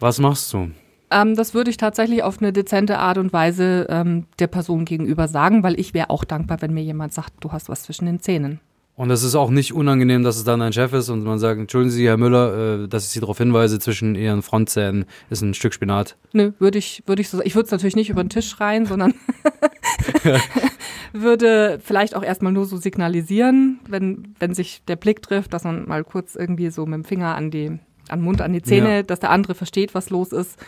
Was 0.00 0.18
machst 0.18 0.52
du? 0.52 0.70
Ähm, 1.10 1.36
das 1.36 1.54
würde 1.54 1.70
ich 1.70 1.76
tatsächlich 1.76 2.22
auf 2.22 2.40
eine 2.40 2.52
dezente 2.52 2.98
Art 2.98 3.18
und 3.18 3.32
Weise 3.32 3.86
ähm, 3.88 4.26
der 4.38 4.46
Person 4.46 4.84
gegenüber 4.84 5.28
sagen, 5.28 5.62
weil 5.62 5.78
ich 5.78 5.94
wäre 5.94 6.10
auch 6.10 6.24
dankbar, 6.24 6.62
wenn 6.62 6.74
mir 6.74 6.82
jemand 6.82 7.12
sagt, 7.12 7.32
du 7.40 7.52
hast 7.52 7.68
was 7.68 7.82
zwischen 7.82 8.06
den 8.06 8.20
Zähnen. 8.20 8.60
Und 8.94 9.10
es 9.10 9.22
ist 9.22 9.34
auch 9.34 9.50
nicht 9.50 9.72
unangenehm, 9.72 10.22
dass 10.22 10.36
es 10.36 10.44
dann 10.44 10.60
dein 10.60 10.72
Chef 10.74 10.92
ist 10.92 11.08
und 11.08 11.24
man 11.24 11.38
sagt, 11.38 11.58
entschuldigen 11.58 11.90
Sie, 11.90 12.06
Herr 12.06 12.18
Müller, 12.18 12.82
äh, 12.84 12.88
dass 12.88 13.04
ich 13.04 13.10
Sie 13.10 13.20
darauf 13.20 13.38
hinweise, 13.38 13.78
zwischen 13.78 14.14
Ihren 14.14 14.42
Frontzähnen 14.42 15.06
ist 15.30 15.40
ein 15.40 15.54
Stück 15.54 15.72
Spinat. 15.72 16.16
Nö, 16.34 16.52
würde 16.58 16.78
ich, 16.78 17.02
würde 17.06 17.22
ich 17.22 17.30
so 17.30 17.40
Ich 17.42 17.54
würde 17.54 17.64
es 17.66 17.72
natürlich 17.72 17.96
nicht 17.96 18.10
über 18.10 18.22
den 18.22 18.28
Tisch 18.28 18.48
schreien, 18.50 18.84
sondern 18.84 19.14
würde 21.12 21.78
vielleicht 21.82 22.14
auch 22.14 22.22
erstmal 22.22 22.52
nur 22.52 22.66
so 22.66 22.76
signalisieren, 22.76 23.80
wenn, 23.88 24.34
wenn 24.38 24.54
sich 24.54 24.82
der 24.86 24.96
Blick 24.96 25.22
trifft, 25.22 25.52
dass 25.52 25.64
man 25.64 25.86
mal 25.88 26.04
kurz 26.04 26.34
irgendwie 26.36 26.70
so 26.70 26.84
mit 26.86 26.94
dem 26.94 27.04
Finger 27.04 27.34
an 27.34 27.50
die, 27.50 27.68
an 28.08 28.18
den 28.20 28.22
Mund, 28.22 28.40
an 28.40 28.52
die 28.52 28.62
Zähne, 28.62 28.96
Ja. 28.96 29.02
dass 29.02 29.20
der 29.20 29.30
andere 29.30 29.54
versteht, 29.54 29.94
was 29.94 30.10
los 30.10 30.32
ist. 30.32 30.58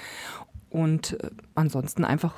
Und 0.70 1.18
äh, 1.22 1.30
ansonsten 1.54 2.04
einfach 2.04 2.34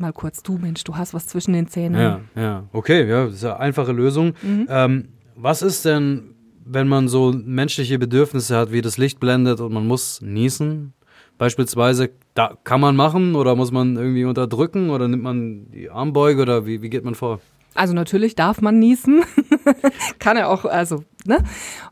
mal 0.00 0.12
kurz, 0.12 0.42
du 0.42 0.58
Mensch, 0.58 0.84
du 0.84 0.96
hast 0.96 1.14
was 1.14 1.26
zwischen 1.26 1.52
den 1.52 1.68
Zähnen. 1.68 2.00
Ja, 2.00 2.20
ja. 2.34 2.64
Okay, 2.72 3.08
ja, 3.08 3.26
das 3.26 3.34
ist 3.34 3.44
eine 3.44 3.58
einfache 3.58 3.92
Lösung. 3.92 4.34
Ähm, 4.68 5.08
was 5.36 5.62
ist 5.62 5.84
denn, 5.84 6.34
wenn 6.64 6.88
man 6.88 7.08
so 7.08 7.32
menschliche 7.32 7.98
Bedürfnisse 7.98 8.56
hat, 8.56 8.72
wie 8.72 8.82
das 8.82 8.98
Licht 8.98 9.20
blendet 9.20 9.60
und 9.60 9.72
man 9.72 9.86
muss 9.86 10.20
niesen? 10.20 10.94
beispielsweise, 11.40 12.10
da 12.34 12.52
kann 12.64 12.82
man 12.82 12.94
machen 12.94 13.34
oder 13.34 13.56
muss 13.56 13.72
man 13.72 13.96
irgendwie 13.96 14.24
unterdrücken 14.24 14.90
oder 14.90 15.08
nimmt 15.08 15.22
man 15.22 15.70
die 15.70 15.88
Armbeuge 15.88 16.42
oder 16.42 16.66
wie, 16.66 16.82
wie 16.82 16.90
geht 16.90 17.02
man 17.02 17.14
vor? 17.14 17.40
Also 17.74 17.94
natürlich 17.94 18.34
darf 18.34 18.60
man 18.60 18.78
niesen. 18.78 19.22
Kann 20.18 20.36
er 20.36 20.50
auch, 20.50 20.66
also, 20.66 21.02
ne? 21.24 21.38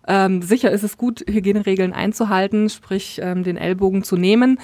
Ähm, 0.07 0.43
sicher 0.43 0.71
ist 0.71 0.83
es 0.83 0.99
gut, 0.99 1.25
Hygieneregeln 1.27 1.95
einzuhalten, 1.95 2.69
sprich 2.69 3.21
ähm, 3.23 3.43
den 3.43 3.57
Ellbogen 3.57 4.03
zu 4.03 4.17
nehmen. 4.17 4.61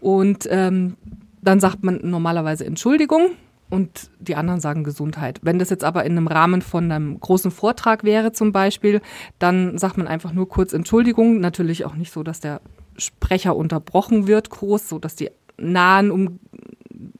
Und 0.00 0.46
ähm, 0.50 0.96
dann 1.42 1.60
sagt 1.60 1.82
man 1.84 2.00
normalerweise 2.02 2.64
Entschuldigung 2.64 3.30
und 3.70 4.10
die 4.18 4.34
anderen 4.34 4.60
sagen 4.60 4.84
Gesundheit. 4.84 5.40
Wenn 5.42 5.58
das 5.58 5.70
jetzt 5.70 5.84
aber 5.84 6.04
in 6.04 6.12
einem 6.12 6.26
Rahmen 6.26 6.62
von 6.62 6.90
einem 6.90 7.20
großen 7.20 7.50
Vortrag 7.50 8.04
wäre 8.04 8.32
zum 8.32 8.52
Beispiel, 8.52 9.00
dann 9.38 9.78
sagt 9.78 9.98
man 9.98 10.08
einfach 10.08 10.32
nur 10.32 10.48
kurz 10.48 10.72
Entschuldigung. 10.72 11.40
Natürlich 11.40 11.84
auch 11.84 11.94
nicht 11.94 12.12
so, 12.12 12.22
dass 12.22 12.40
der 12.40 12.60
Sprecher 12.96 13.56
unterbrochen 13.56 14.26
wird, 14.26 14.50
groß, 14.50 14.88
so 14.88 14.98
dass 14.98 15.16
die 15.16 15.30
nahen 15.58 16.10
um 16.10 16.40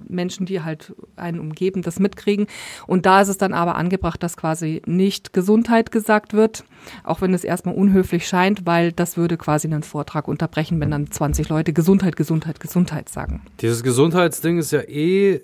Menschen, 0.07 0.47
die 0.47 0.63
halt 0.63 0.95
einen 1.17 1.41
umgeben, 1.41 1.83
das 1.83 1.99
mitkriegen. 1.99 2.47
Und 2.87 3.07
da 3.07 3.21
ist 3.21 3.29
es 3.29 3.39
dann 3.39 3.53
aber 3.53 3.77
angebracht, 3.77 4.23
dass 4.23 4.37
quasi 4.37 4.83
nicht 4.87 5.33
Gesundheit 5.33 5.91
gesagt 5.91 6.33
wird, 6.33 6.65
auch 7.05 7.21
wenn 7.21 7.35
es 7.35 7.45
erstmal 7.45 7.75
unhöflich 7.75 8.27
scheint, 8.27 8.67
weil 8.67 8.93
das 8.93 9.17
würde 9.17 9.37
quasi 9.37 9.69
einen 9.69 9.83
Vortrag 9.83 10.29
unterbrechen, 10.29 10.81
wenn 10.81 10.91
dann 10.91 11.11
20 11.11 11.49
Leute 11.49 11.73
Gesundheit, 11.73 12.17
Gesundheit, 12.17 12.61
Gesundheit 12.61 13.09
sagen. 13.09 13.43
Dieses 13.61 13.83
Gesundheitsding 13.83 14.59
ist 14.59 14.73
ja 14.73 14.81
eh, 14.81 15.41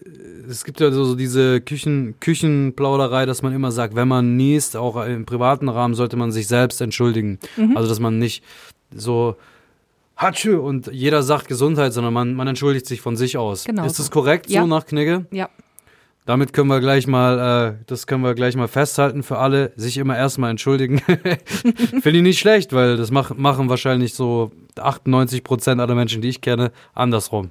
es 0.49 0.65
gibt 0.65 0.81
ja 0.81 0.91
so 0.91 1.15
diese 1.15 1.61
Küchen, 1.61 2.15
Küchenplauderei, 2.21 3.27
dass 3.27 3.43
man 3.43 3.53
immer 3.53 3.73
sagt, 3.73 3.95
wenn 3.95 4.09
man 4.09 4.37
niest, 4.37 4.77
auch 4.77 5.05
im 5.05 5.27
privaten 5.27 5.69
Rahmen, 5.69 5.95
sollte 5.95 6.17
man 6.17 6.33
sich 6.33 6.47
selbst 6.47 6.81
entschuldigen. 6.81 7.39
Mhm. 7.57 7.77
Also, 7.77 7.89
dass 7.89 8.01
man 8.01 8.19
nicht 8.19 8.43
so 8.95 9.37
Hatschö 10.17 10.59
und 10.59 10.87
jeder 10.93 11.23
sagt 11.23 11.49
Gesundheit, 11.49 11.93
sondern 11.93 12.15
man, 12.15 12.35
man 12.35 12.47
entschuldigt 12.47 12.87
sich 12.87 13.01
von 13.01 13.17
sich 13.17 13.37
aus. 13.37 13.65
Genau. 13.65 13.85
Ist 13.85 13.99
das 13.99 14.11
korrekt 14.11 14.49
ja. 14.49 14.61
so 14.61 14.67
nach 14.67 14.87
Knigge? 14.87 15.27
Ja. 15.31 15.49
Damit 16.27 16.55
können 16.55 16.69
wir 16.69 16.81
gleich 16.81 17.07
mal, 17.07 17.77
äh, 17.77 17.85
das 17.87 18.07
können 18.07 18.23
wir 18.23 18.35
gleich 18.35 18.57
mal 18.57 18.69
festhalten 18.69 19.23
für 19.23 19.39
alle, 19.39 19.73
sich 19.77 19.99
immer 19.99 20.17
erstmal 20.17 20.51
entschuldigen. 20.51 20.99
Finde 22.01 22.11
ich 22.11 22.23
nicht 22.23 22.39
schlecht, 22.39 22.73
weil 22.73 22.97
das 22.97 23.11
mach, 23.11 23.35
machen 23.35 23.69
wahrscheinlich 23.69 24.15
so 24.15 24.51
98 24.77 25.45
Prozent 25.45 25.81
aller 25.83 25.95
Menschen, 25.95 26.23
die 26.23 26.29
ich 26.29 26.41
kenne, 26.41 26.73
andersrum. 26.95 27.51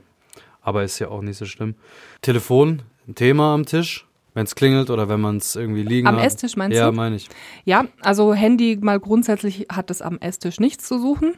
Aber 0.62 0.84
ist 0.84 0.98
ja 0.98 1.10
auch 1.10 1.22
nicht 1.22 1.38
so 1.38 1.46
schlimm. 1.46 1.76
Telefon, 2.22 2.82
ein 3.08 3.14
Thema 3.14 3.54
am 3.54 3.66
Tisch, 3.66 4.08
wenn 4.34 4.46
es 4.46 4.56
klingelt 4.56 4.90
oder 4.90 5.08
wenn 5.08 5.22
man 5.22 5.38
es 5.38 5.56
irgendwie 5.56 5.84
liegen 5.84 6.08
am 6.08 6.16
hat. 6.16 6.22
Am 6.22 6.28
Esstisch 6.28 6.56
meinst 6.56 6.76
ja, 6.76 6.86
du? 6.86 6.92
Ja, 6.92 6.96
meine 6.96 7.18
ich. 7.18 7.30
Ja, 7.66 7.86
also 8.02 8.34
Handy 8.34 8.80
mal 8.82 9.00
grundsätzlich 9.00 9.68
hat 9.72 9.92
es 9.92 10.02
am 10.02 10.18
Esstisch 10.18 10.60
nichts 10.60 10.88
zu 10.88 11.00
suchen 11.00 11.36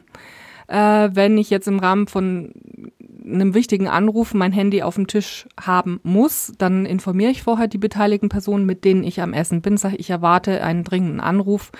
äh, 0.68 1.10
wenn 1.12 1.38
ich 1.38 1.50
jetzt 1.50 1.68
im 1.68 1.78
Rahmen 1.78 2.06
von 2.06 2.52
einem 3.26 3.54
wichtigen 3.54 3.88
Anruf 3.88 4.34
mein 4.34 4.52
Handy 4.52 4.82
auf 4.82 4.94
dem 4.94 5.06
Tisch 5.06 5.46
haben 5.60 6.00
muss, 6.02 6.52
dann 6.58 6.86
informiere 6.86 7.30
ich 7.30 7.42
vorher 7.42 7.66
die 7.66 7.78
beteiligten 7.78 8.28
Personen, 8.28 8.66
mit 8.66 8.84
denen 8.84 9.02
ich 9.02 9.20
am 9.20 9.32
Essen 9.32 9.62
bin, 9.62 9.76
sage 9.76 9.96
ich 9.96 10.10
erwarte 10.10 10.62
einen 10.62 10.84
dringenden 10.84 11.20
Anruf. 11.20 11.72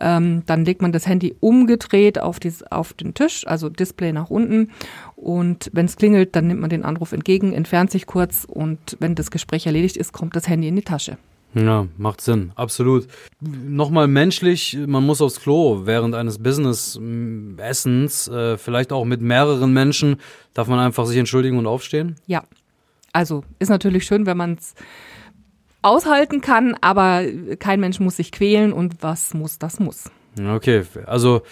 Ähm, 0.00 0.42
dann 0.46 0.64
legt 0.64 0.82
man 0.82 0.92
das 0.92 1.06
Handy 1.06 1.34
umgedreht 1.40 2.20
auf, 2.20 2.40
dies, 2.40 2.62
auf 2.64 2.92
den 2.92 3.14
Tisch, 3.14 3.46
also 3.46 3.68
Display 3.68 4.12
nach 4.12 4.30
unten. 4.30 4.70
Und 5.16 5.70
wenn 5.72 5.86
es 5.86 5.96
klingelt, 5.96 6.36
dann 6.36 6.46
nimmt 6.46 6.60
man 6.60 6.70
den 6.70 6.84
Anruf 6.84 7.12
entgegen, 7.12 7.52
entfernt 7.52 7.90
sich 7.90 8.06
kurz 8.06 8.44
und 8.44 8.96
wenn 9.00 9.14
das 9.14 9.30
Gespräch 9.30 9.66
erledigt 9.66 9.96
ist, 9.96 10.12
kommt 10.12 10.36
das 10.36 10.48
Handy 10.48 10.68
in 10.68 10.76
die 10.76 10.82
Tasche. 10.82 11.16
Ja, 11.54 11.86
macht 11.98 12.20
Sinn, 12.22 12.52
absolut. 12.54 13.06
Nochmal 13.40 14.08
menschlich, 14.08 14.78
man 14.86 15.04
muss 15.04 15.20
aufs 15.20 15.40
Klo 15.40 15.82
während 15.84 16.14
eines 16.14 16.42
Business-Essens, 16.42 18.28
äh, 18.28 18.56
vielleicht 18.56 18.92
auch 18.92 19.04
mit 19.04 19.20
mehreren 19.20 19.72
Menschen, 19.72 20.16
darf 20.54 20.68
man 20.68 20.78
einfach 20.78 21.04
sich 21.06 21.18
entschuldigen 21.18 21.58
und 21.58 21.66
aufstehen? 21.66 22.16
Ja, 22.26 22.44
also 23.12 23.44
ist 23.58 23.68
natürlich 23.68 24.06
schön, 24.06 24.24
wenn 24.24 24.38
man 24.38 24.54
es 24.54 24.74
aushalten 25.82 26.40
kann, 26.40 26.74
aber 26.80 27.22
kein 27.58 27.80
Mensch 27.80 28.00
muss 28.00 28.16
sich 28.16 28.32
quälen 28.32 28.72
und 28.72 29.02
was 29.02 29.34
muss, 29.34 29.58
das 29.58 29.78
muss. 29.78 30.10
Okay, 30.40 30.84
also 31.04 31.42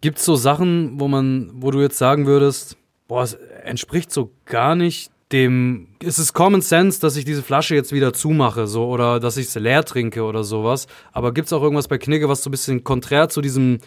gibt 0.00 0.18
es 0.18 0.24
so 0.24 0.36
Sachen, 0.36 1.00
wo 1.00 1.08
man, 1.08 1.50
wo 1.54 1.70
du 1.70 1.80
jetzt 1.80 1.98
sagen 1.98 2.26
würdest, 2.26 2.76
boah, 3.08 3.22
es 3.22 3.34
entspricht 3.64 4.12
so 4.12 4.30
gar 4.44 4.76
nicht 4.76 5.10
dem 5.32 5.88
ist 6.02 6.18
es 6.18 6.32
Common 6.32 6.60
Sense, 6.60 7.00
dass 7.00 7.16
ich 7.16 7.24
diese 7.24 7.42
Flasche 7.42 7.74
jetzt 7.74 7.92
wieder 7.92 8.12
zumache, 8.12 8.66
so 8.66 8.88
oder 8.88 9.20
dass 9.20 9.36
ich 9.36 9.46
es 9.46 9.54
leer 9.54 9.84
trinke 9.84 10.24
oder 10.24 10.44
sowas. 10.44 10.86
Aber 11.12 11.32
gibt 11.32 11.46
es 11.46 11.52
auch 11.52 11.62
irgendwas 11.62 11.88
bei 11.88 11.98
Knigge, 11.98 12.28
was 12.28 12.42
so 12.42 12.48
ein 12.48 12.52
bisschen 12.52 12.84
konträr 12.84 13.28
zu 13.28 13.40
diesem 13.40 13.78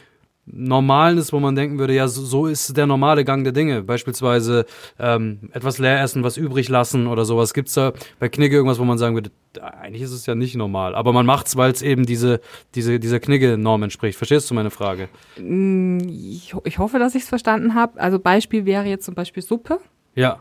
Normalen 0.46 1.18
ist, 1.18 1.32
wo 1.32 1.40
man 1.40 1.56
denken 1.56 1.80
würde, 1.80 1.94
ja, 1.94 2.08
so, 2.10 2.22
so 2.26 2.48
ist 2.48 2.76
der 2.76 2.86
normale 2.86 3.24
Gang 3.24 3.46
der 3.46 3.54
Dinge. 3.54 3.82
Beispielsweise 3.82 4.66
ähm, 5.00 5.50
etwas 5.54 5.78
leer 5.78 6.02
essen, 6.02 6.24
was 6.24 6.36
übrig 6.36 6.68
lassen 6.68 7.08
oder 7.08 7.24
sowas. 7.24 7.54
Gibt 7.54 7.70
es 7.70 7.76
da 7.76 7.94
bei 8.20 8.28
Knigge 8.28 8.58
irgendwas, 8.58 8.78
wo 8.78 8.84
man 8.84 8.98
sagen 8.98 9.16
würde, 9.16 9.32
eigentlich 9.62 10.02
ist 10.02 10.12
es 10.12 10.26
ja 10.26 10.36
nicht 10.36 10.56
normal. 10.56 10.96
Aber 10.96 11.14
man 11.14 11.26
macht 11.26 11.48
es, 11.48 11.56
weil 11.56 11.72
es 11.72 11.82
eben 11.82 12.06
diese, 12.06 12.42
diese, 12.76 13.00
dieser 13.00 13.22
Knigge-Norm 13.22 13.84
entspricht. 13.84 14.18
Verstehst 14.18 14.50
du 14.50 14.54
meine 14.54 14.70
Frage? 14.70 15.08
Mm, 15.38 16.00
ich, 16.10 16.54
ich 16.66 16.78
hoffe, 16.78 17.00
dass 17.00 17.16
ich 17.16 17.24
es 17.24 17.30
verstanden 17.30 17.74
habe. 17.74 18.00
Also 18.02 18.20
Beispiel 18.20 18.66
wäre 18.66 18.86
jetzt 18.86 19.06
zum 19.06 19.16
Beispiel 19.16 19.44
Suppe. 19.44 19.80
Ja. 20.16 20.40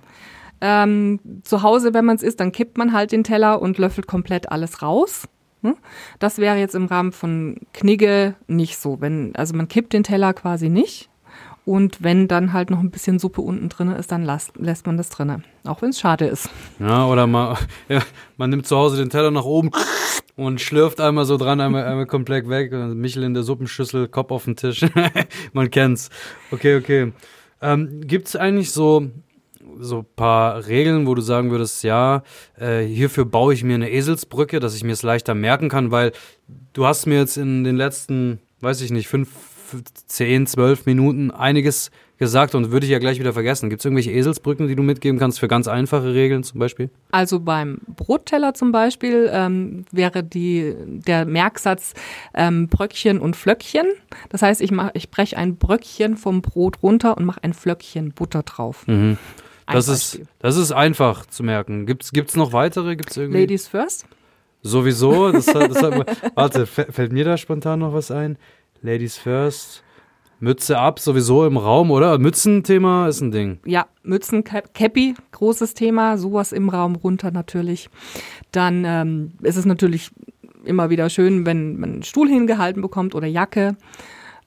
Ähm, 0.65 1.19
zu 1.43 1.63
Hause, 1.63 1.93
wenn 1.93 2.05
man 2.05 2.15
es 2.15 2.23
isst, 2.23 2.39
dann 2.39 2.53
kippt 2.53 2.79
man 2.79 2.93
halt 2.93 3.11
den 3.11 3.25
Teller 3.25 3.61
und 3.61 3.79
löffelt 3.79 4.07
komplett 4.07 4.53
alles 4.53 4.81
raus. 4.81 5.25
Hm? 5.63 5.75
Das 6.21 6.39
wäre 6.39 6.57
jetzt 6.57 6.77
im 6.77 6.87
Rahmen 6.87 7.11
von 7.11 7.57
Knigge 7.75 8.37
nicht 8.47 8.79
so. 8.79 9.01
Wenn, 9.01 9.35
also 9.35 9.57
man 9.57 9.67
kippt 9.67 9.93
den 9.93 10.05
Teller 10.05 10.33
quasi 10.33 10.69
nicht. 10.69 11.11
Und 11.65 12.05
wenn 12.05 12.29
dann 12.29 12.53
halt 12.53 12.71
noch 12.71 12.79
ein 12.79 12.93
bisschen 12.93 13.19
Suppe 13.19 13.41
unten 13.41 13.69
drin 13.69 13.89
ist, 13.91 14.13
dann 14.13 14.25
las, 14.25 14.53
lässt 14.57 14.87
man 14.87 14.97
das 14.97 15.11
drin. 15.11 15.43
Auch 15.65 15.83
wenn 15.83 15.91
es 15.91 15.99
schade 15.99 16.27
ist. 16.27 16.49
Ja, 16.79 17.07
oder 17.07 17.27
man, 17.27 17.57
ja, 17.89 18.01
man 18.37 18.51
nimmt 18.51 18.67
zu 18.67 18.77
Hause 18.77 18.97
den 18.97 19.11
Teller 19.11 19.33
nach 19.33 19.45
oben 19.45 19.71
und 20.37 20.61
schlürft 20.61 21.01
einmal 21.01 21.25
so 21.25 21.37
dran, 21.37 21.61
einmal, 21.61 21.85
einmal 21.85 22.07
komplett 22.07 22.49
weg. 22.49 22.73
Michel 22.73 23.25
in 23.25 23.35
der 23.35 23.43
Suppenschüssel, 23.43 24.07
Kopf 24.07 24.31
auf 24.31 24.45
den 24.45 24.55
Tisch. 24.55 24.85
man 25.53 25.71
kennt's. 25.71 26.09
Okay, 26.53 26.77
okay. 26.77 27.13
Ähm, 27.61 28.01
Gibt 28.07 28.29
es 28.29 28.37
eigentlich 28.37 28.71
so 28.71 29.11
so 29.83 29.99
ein 29.99 30.07
paar 30.17 30.67
Regeln, 30.67 31.07
wo 31.07 31.15
du 31.15 31.23
sagen 31.23 31.51
würdest, 31.51 31.83
ja, 31.83 32.23
äh, 32.59 32.83
hierfür 32.83 33.25
baue 33.25 33.55
ich 33.55 33.65
mir 33.65 33.75
eine 33.75 33.91
Eselsbrücke, 33.91 34.61
dass 34.61 34.75
ich 34.75 34.85
mir 34.85 34.93
es 34.93 35.03
leichter 35.03 35.35
merken 35.35 35.69
kann, 35.69 35.91
weil 35.91 36.13
du 36.73 36.87
hast 36.87 37.07
mir 37.07 37.19
jetzt 37.19 37.37
in 37.37 37.65
den 37.65 37.77
letzten, 37.77 38.41
weiß 38.61 38.81
ich 38.81 38.91
nicht, 38.91 39.09
fünf, 39.09 39.29
zehn, 40.07 40.47
zwölf 40.47 40.87
Minuten 40.87 41.31
einiges 41.31 41.91
gesagt 42.23 42.55
und 42.55 42.71
würde 42.71 42.87
ich 42.87 42.93
ja 42.93 43.01
gleich 43.01 43.19
wieder 43.19 43.33
vergessen. 43.33 43.69
Gibt 43.69 43.81
es 43.81 43.85
irgendwelche 43.85 44.13
Eselsbrücken, 44.13 44.69
die 44.69 44.77
du 44.77 44.85
mitgeben 44.85 45.19
kannst 45.19 45.41
für 45.41 45.49
ganz 45.49 45.67
einfache 45.67 46.15
Regeln 46.15 46.45
zum 46.45 46.61
Beispiel? 46.61 46.89
Also 47.11 47.41
beim 47.41 47.79
Brotteller 47.89 48.55
zum 48.55 48.71
Beispiel 48.71 49.29
ähm, 49.33 49.87
wäre 49.91 50.23
die, 50.23 50.73
der 50.87 51.25
Merksatz 51.25 51.95
ähm, 52.33 52.69
Bröckchen 52.69 53.19
und 53.19 53.35
Flöckchen. 53.35 53.87
Das 54.29 54.41
heißt, 54.43 54.61
ich, 54.61 54.71
mach, 54.71 54.91
ich 54.95 55.11
breche 55.11 55.37
ein 55.37 55.57
Bröckchen 55.57 56.17
vom 56.17 56.43
Brot 56.43 56.81
runter 56.81 57.17
und 57.17 57.25
mache 57.25 57.43
ein 57.43 57.55
Flöckchen 57.55 58.13
Butter 58.13 58.45
drauf. 58.45 58.87
Mhm. 58.87 59.19
Das 59.67 59.89
ist, 59.89 60.21
das 60.39 60.57
ist 60.57 60.73
einfach 60.73 61.27
zu 61.27 61.43
merken. 61.43 61.87
Gibt 61.87 62.13
es 62.13 62.37
noch 62.37 62.53
weitere? 62.53 62.97
Gibt's 62.97 63.17
irgendwie? 63.17 63.41
Ladies 63.41 63.69
first? 63.69 64.07
Sowieso. 64.63 65.33
Das, 65.33 65.47
das 65.47 65.83
hat, 65.83 66.33
warte, 66.35 66.67
fällt 66.67 67.13
mir 67.13 67.25
da 67.25 67.37
spontan 67.37 67.81
noch 67.81 67.93
was 67.93 68.11
ein? 68.11 68.39
Ladies 68.83 69.17
first. 69.17 69.83
Mütze 70.41 70.77
ab, 70.77 70.99
sowieso 70.99 71.47
im 71.47 71.57
Raum, 71.57 71.93
oder? 71.93 72.19
Mützenthema 72.19 73.07
ist 73.07 73.21
ein 73.21 73.31
Ding. 73.31 73.61
Ja, 73.65 73.87
Mützen, 74.03 74.43
Cappy, 74.43 75.15
großes 75.31 75.75
Thema, 75.75 76.19
sowas 76.19 76.51
im 76.51 76.69
Raum 76.69 76.97
runter 76.97 77.31
natürlich. 77.31 77.89
Dann 78.51 78.85
ähm, 78.85 79.33
ist 79.43 79.57
es 79.57 79.67
natürlich 79.67 80.11
immer 80.65 80.91
wieder 80.91 81.11
schön, 81.11 81.47
wenn 81.47 81.79
man 81.79 81.93
einen 81.93 82.03
Stuhl 82.03 82.29
hingehalten 82.29 82.83
bekommt 82.83 83.15
oder 83.15 83.29
Jacke 83.29 83.77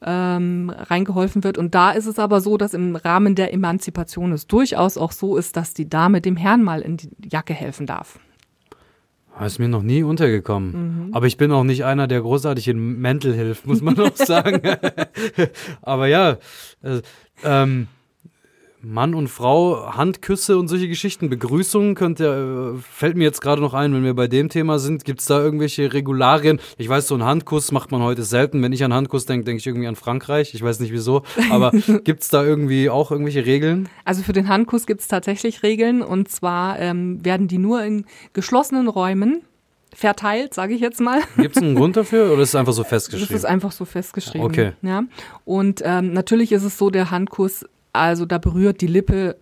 ähm, 0.06 0.72
reingeholfen 0.76 1.44
wird. 1.44 1.58
Und 1.58 1.76
da 1.76 1.92
ist 1.92 2.06
es 2.06 2.20
aber 2.20 2.40
so, 2.40 2.58
dass 2.58 2.74
im 2.74 2.96
Rahmen 2.96 3.36
der 3.36 3.54
Emanzipation 3.54 4.32
es 4.32 4.48
durchaus 4.48 4.98
auch 4.98 5.12
so 5.12 5.36
ist, 5.36 5.58
dass 5.58 5.74
die 5.74 5.90
Dame 5.90 6.22
dem 6.22 6.38
Herrn 6.38 6.64
mal 6.64 6.82
in 6.82 6.98
die 6.98 7.10
Jacke 7.30 7.54
helfen 7.54 7.88
darf. 7.88 8.20
Das 9.38 9.54
ist 9.54 9.60
mir 9.60 9.68
noch 9.68 9.84
nie 9.84 10.04
untergekommen. 10.04 11.08
Mhm. 11.08 11.14
Aber 11.14 11.26
ich 11.28 11.38
bin 11.38 11.52
auch 11.52 11.64
nicht 11.64 11.84
einer, 11.84 12.08
der 12.08 12.22
großartig 12.22 12.70
in 12.70 13.00
Mäntel 13.00 13.34
hilft, 13.34 13.66
muss 13.66 13.82
man 13.82 14.00
auch 14.00 14.16
sagen. 14.16 14.62
aber 15.82 16.08
ja, 16.08 16.38
äh, 16.84 17.02
ähm, 17.44 17.88
Mann 18.86 19.16
und 19.16 19.30
Frau, 19.30 19.96
Handküsse 19.96 20.58
und 20.58 20.68
solche 20.68 20.88
Geschichten, 20.88 21.30
Begrüßungen 21.30 21.96
könnte, 21.96 22.76
äh, 22.76 22.82
fällt 22.82 23.18
mir 23.18 23.24
jetzt 23.24 23.42
gerade 23.42 23.62
noch 23.62 23.74
ein, 23.74 23.94
wenn 23.94 24.04
wir 24.04 24.14
bei 24.14 24.28
dem 24.28 24.50
Thema 24.50 24.78
sind. 24.78 25.06
Gibt 25.06 25.22
es 25.22 25.26
da 25.26 25.40
irgendwelche 25.40 25.92
Regularien? 25.92 26.60
Ich 26.78 26.88
weiß, 26.88 27.08
so 27.08 27.16
einen 27.16 27.26
Handkuss 27.26 27.72
macht 27.72 27.92
man 27.92 28.02
heute 28.04 28.24
selten. 28.24 28.62
Wenn 28.62 28.74
ich 28.74 28.84
an 28.84 28.94
Handkuss 28.94 29.26
denke, 29.26 29.46
denke 29.46 29.60
ich 29.60 29.68
irgendwie 29.68 29.88
an 29.88 29.96
Frankreich. 29.96 30.54
Ich 30.54 30.62
weiß 30.62 30.80
nicht 30.80 30.92
wieso. 30.92 31.24
Aber 31.50 31.72
gibt 32.04 32.24
es 32.24 32.30
da 32.30 32.44
irgendwie 32.44 32.90
auch 32.90 33.12
irgendwelche 33.12 33.46
Regeln? 33.46 33.90
Also 34.04 34.22
für 34.22 34.34
den 34.34 34.50
Handkuss 34.50 34.86
gibt 34.86 35.02
es 35.02 35.08
tatsächlich 35.08 35.64
Regeln. 35.64 36.04
Und 36.04 36.30
zwar 36.30 36.80
ähm, 36.80 37.26
werden 37.26 37.48
die 37.48 37.58
nur 37.58 37.84
in 37.84 38.06
geschlossenen 38.34 38.88
Räumen 38.88 39.42
verteilt, 39.96 40.54
sage 40.54 40.76
ich 40.76 40.82
jetzt 40.82 41.00
mal. 41.00 41.22
Gibt 41.38 41.56
es 41.56 41.64
einen 41.64 41.76
Grund 41.76 41.98
dafür 41.98 42.32
oder 42.32 42.44
ist 42.44 42.50
es 42.50 42.56
einfach 42.56 42.74
so 42.74 42.84
festgeschrieben? 42.84 43.30
Das 43.34 43.40
ist 43.40 43.46
einfach 43.46 43.72
so 43.72 43.86
festgeschrieben. 43.86 44.46
Okay. 44.46 44.74
Ja. 44.82 45.04
Und 45.46 45.82
ähm, 45.84 46.14
natürlich 46.14 46.52
ist 46.52 46.64
es 46.64 46.78
so, 46.78 46.90
der 46.90 47.12
Handkuss 47.12 47.66
Also 47.96 48.26
da 48.26 48.38
berührt 48.38 48.82
die 48.82 48.88
Lippe 48.88 49.36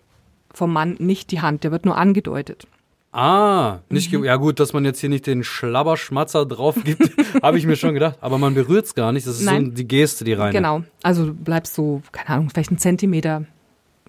vom 0.53 0.71
Mann 0.71 0.95
nicht 0.99 1.31
die 1.31 1.41
Hand, 1.41 1.63
der 1.63 1.71
wird 1.71 1.85
nur 1.85 1.97
angedeutet. 1.97 2.67
Ah, 3.11 3.79
nicht 3.89 4.09
ge- 4.09 4.25
ja 4.25 4.37
gut, 4.37 4.59
dass 4.59 4.73
man 4.73 4.85
jetzt 4.85 4.99
hier 4.99 5.09
nicht 5.09 5.27
den 5.27 5.43
Schlabberschmatzer 5.43 6.47
drauf 6.47 6.75
gibt, 6.83 7.11
habe 7.43 7.59
ich 7.59 7.65
mir 7.67 7.75
schon 7.75 7.93
gedacht. 7.93 8.17
Aber 8.21 8.39
man 8.39 8.55
berührt 8.55 8.85
es 8.85 8.95
gar 8.95 9.11
nicht. 9.11 9.27
Das 9.27 9.35
ist 9.35 9.45
so 9.45 9.51
Nein. 9.51 9.73
die 9.75 9.87
Geste, 9.87 10.23
die 10.25 10.33
rein. 10.33 10.51
Genau. 10.51 10.81
Also 11.03 11.27
du 11.27 11.33
bleibst 11.33 11.75
so, 11.75 12.01
keine 12.11 12.29
Ahnung, 12.29 12.49
vielleicht 12.49 12.69
einen 12.71 12.79
Zentimeter 12.79 13.45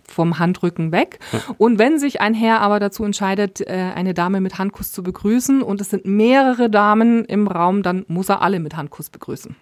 vom 0.09 0.39
Handrücken 0.39 0.91
weg. 0.93 1.19
Und 1.59 1.79
wenn 1.79 1.99
sich 1.99 2.21
ein 2.23 2.33
Herr 2.35 2.61
aber 2.63 2.81
dazu 2.81 3.05
entscheidet, 3.05 3.61
äh, 3.63 3.73
eine 3.95 4.15
Dame 4.15 4.41
mit 4.41 4.59
Handkuss 4.59 4.91
zu 4.93 5.03
begrüßen 5.03 5.63
und 5.63 5.81
es 5.83 5.91
sind 5.91 6.07
mehrere 6.07 6.69
Damen 6.71 7.25
im 7.27 7.47
Raum, 7.47 7.83
dann 7.83 8.05
muss 8.09 8.29
er 8.31 8.41
alle 8.43 8.59
mit 8.61 8.75
Handkuss 8.77 9.11
begrüßen. 9.11 9.55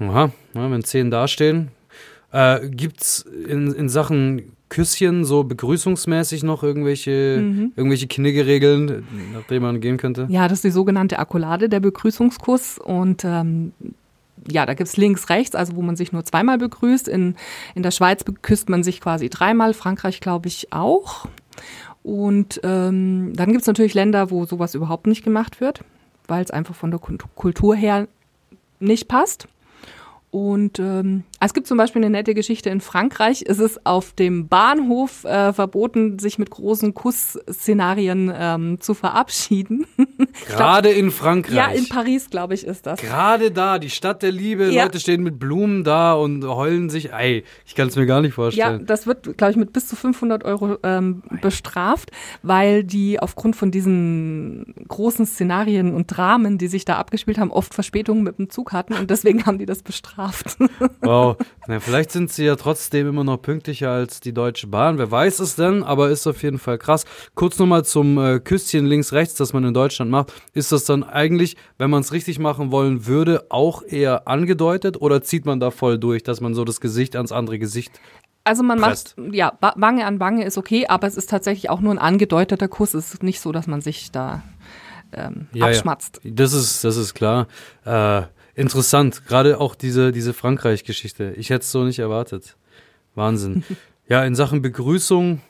Aha, 0.00 0.30
ja, 0.54 0.70
wenn 0.70 0.82
zehn 0.84 1.10
dastehen. 1.10 1.68
Äh, 2.34 2.68
gibt's 2.68 3.20
in, 3.48 3.72
in 3.72 3.88
Sachen 3.88 4.42
Küsschen 4.68 5.24
so 5.24 5.44
begrüßungsmäßig 5.44 6.42
noch 6.42 6.64
irgendwelche, 6.64 7.38
Mhm. 7.40 7.72
irgendwelche 7.76 8.08
Kniggeregeln, 8.08 9.06
nach 9.32 9.44
denen 9.44 9.62
man 9.62 9.80
gehen 9.80 9.98
könnte? 9.98 10.26
Ja, 10.28 10.48
das 10.48 10.58
ist 10.58 10.64
die 10.64 10.70
sogenannte 10.72 11.20
Akkolade, 11.20 11.68
der 11.68 11.78
Begrüßungskuss. 11.78 12.78
Und 12.78 13.24
ähm, 13.24 13.72
ja, 14.50 14.66
da 14.66 14.74
gibt's 14.74 14.96
links, 14.96 15.28
rechts, 15.30 15.54
also 15.54 15.76
wo 15.76 15.82
man 15.82 15.94
sich 15.94 16.12
nur 16.12 16.24
zweimal 16.24 16.58
begrüßt. 16.58 17.06
In, 17.06 17.36
in 17.76 17.84
der 17.84 17.92
Schweiz 17.92 18.24
küsst 18.42 18.68
man 18.68 18.82
sich 18.82 19.00
quasi 19.00 19.28
dreimal, 19.28 19.72
Frankreich 19.74 20.20
glaube 20.20 20.48
ich 20.48 20.72
auch. 20.72 21.26
Und 22.02 22.60
ähm, 22.64 23.32
dann 23.36 23.52
gibt's 23.52 23.68
natürlich 23.68 23.94
Länder, 23.94 24.30
wo 24.32 24.44
sowas 24.44 24.74
überhaupt 24.74 25.06
nicht 25.06 25.22
gemacht 25.22 25.60
wird, 25.60 25.80
weil 26.26 26.42
es 26.42 26.50
einfach 26.50 26.74
von 26.74 26.90
der 26.90 26.98
Kult- 27.00 27.22
Kultur 27.36 27.76
her 27.76 28.08
nicht 28.80 29.06
passt. 29.06 29.46
Und 30.30 30.80
ähm, 30.80 31.22
es 31.44 31.54
gibt 31.54 31.66
zum 31.66 31.78
Beispiel 31.78 32.00
eine 32.02 32.10
nette 32.10 32.34
Geschichte 32.34 32.70
in 32.70 32.80
Frankreich. 32.80 33.44
Es 33.46 33.58
ist 33.58 33.84
auf 33.86 34.12
dem 34.12 34.48
Bahnhof 34.48 35.24
äh, 35.24 35.52
verboten, 35.52 36.18
sich 36.18 36.38
mit 36.38 36.50
großen 36.50 36.94
Kussszenarien 36.94 38.32
ähm, 38.36 38.80
zu 38.80 38.94
verabschieden. 38.94 39.86
Gerade 40.48 40.90
in 40.90 41.10
Frankreich. 41.10 41.54
Ja, 41.56 41.66
in 41.68 41.88
Paris, 41.88 42.30
glaube 42.30 42.54
ich, 42.54 42.64
ist 42.66 42.86
das. 42.86 43.00
Gerade 43.00 43.50
da, 43.50 43.78
die 43.78 43.90
Stadt 43.90 44.22
der 44.22 44.32
Liebe, 44.32 44.70
Ja. 44.70 44.84
Leute 44.84 45.00
stehen 45.00 45.22
mit 45.22 45.38
Blumen 45.38 45.84
da 45.84 46.14
und 46.14 46.44
heulen 46.44 46.90
sich. 46.90 47.12
Ey, 47.12 47.44
ich 47.66 47.74
kann 47.74 47.88
es 47.88 47.96
mir 47.96 48.06
gar 48.06 48.20
nicht 48.20 48.30
Ja, 48.30 48.34
vorstellen. 48.34 48.86
das 48.86 49.06
wird, 49.06 49.36
glaube 49.36 49.50
ich, 49.52 49.56
mit 49.56 49.72
bis 49.72 49.88
zu 49.88 49.96
500 49.96 50.44
Euro 50.44 50.76
ähm, 50.82 51.22
bestraft, 51.40 52.10
weil 52.42 52.84
die 52.84 53.20
aufgrund 53.20 53.56
von 53.56 53.70
diesen 53.70 54.74
großen 54.88 55.26
Szenarien 55.26 55.94
und 55.94 56.06
Dramen, 56.06 56.58
die 56.58 56.68
sich 56.68 56.84
da 56.84 56.96
abgespielt 56.96 57.38
haben, 57.38 57.50
oft 57.50 57.74
Verspätungen 57.74 58.22
mit 58.24 58.38
dem 58.38 58.50
Zug 58.50 58.72
hatten 58.72 58.94
und 58.94 59.10
deswegen 59.10 59.44
haben 59.46 59.58
die 59.58 59.66
das 59.66 59.82
bestraft. 59.82 60.56
Wow. 61.00 61.33
Na, 61.66 61.80
vielleicht 61.80 62.10
sind 62.12 62.30
sie 62.32 62.44
ja 62.44 62.56
trotzdem 62.56 63.08
immer 63.08 63.24
noch 63.24 63.38
pünktlicher 63.38 63.90
als 63.90 64.20
die 64.20 64.32
Deutsche 64.32 64.66
Bahn. 64.66 64.98
Wer 64.98 65.10
weiß 65.10 65.38
es 65.40 65.56
denn, 65.56 65.82
aber 65.82 66.10
ist 66.10 66.26
auf 66.26 66.42
jeden 66.42 66.58
Fall 66.58 66.78
krass. 66.78 67.04
Kurz 67.34 67.58
nochmal 67.58 67.84
zum 67.84 68.18
äh, 68.18 68.40
Küsschen 68.40 68.86
links-rechts, 68.86 69.34
das 69.34 69.52
man 69.52 69.64
in 69.64 69.74
Deutschland 69.74 70.10
macht. 70.10 70.32
Ist 70.52 70.72
das 70.72 70.84
dann 70.84 71.02
eigentlich, 71.02 71.56
wenn 71.78 71.90
man 71.90 72.00
es 72.02 72.12
richtig 72.12 72.38
machen 72.38 72.70
wollen 72.70 73.06
würde, 73.06 73.46
auch 73.50 73.82
eher 73.82 74.28
angedeutet 74.28 75.00
oder 75.00 75.22
zieht 75.22 75.44
man 75.46 75.60
da 75.60 75.70
voll 75.70 75.98
durch, 75.98 76.22
dass 76.22 76.40
man 76.40 76.54
so 76.54 76.64
das 76.64 76.80
Gesicht 76.80 77.16
ans 77.16 77.32
andere 77.32 77.58
Gesicht. 77.58 77.92
Also 78.46 78.62
man 78.62 78.78
Presst. 78.78 79.16
macht, 79.16 79.34
ja, 79.34 79.54
Wa- 79.60 79.72
Wange 79.76 80.04
an 80.04 80.20
Wange 80.20 80.44
ist 80.44 80.58
okay, 80.58 80.86
aber 80.86 81.06
es 81.06 81.16
ist 81.16 81.30
tatsächlich 81.30 81.70
auch 81.70 81.80
nur 81.80 81.92
ein 81.94 81.98
angedeuteter 81.98 82.68
Kuss. 82.68 82.92
Es 82.92 83.14
ist 83.14 83.22
nicht 83.22 83.40
so, 83.40 83.52
dass 83.52 83.66
man 83.66 83.80
sich 83.80 84.10
da 84.12 84.42
ähm, 85.14 85.46
Ja, 85.54 85.60
ja. 85.60 85.66
abschmatzt. 85.72 86.20
Das 86.24 86.52
ist, 86.52 86.84
das 86.84 86.98
ist 86.98 87.14
klar. 87.14 87.46
Äh, 87.86 88.22
interessant, 88.54 89.26
gerade 89.26 89.60
auch 89.60 89.74
diese, 89.74 90.12
diese 90.12 90.32
Frankreich-Geschichte. 90.32 91.34
Ich 91.36 91.50
hätte 91.50 91.62
es 91.62 91.72
so 91.72 91.84
nicht 91.84 91.98
erwartet. 91.98 92.56
Wahnsinn. 93.14 93.64
ja, 94.08 94.24
in 94.24 94.34
Sachen 94.34 94.62
Begrüßung, 94.62 95.40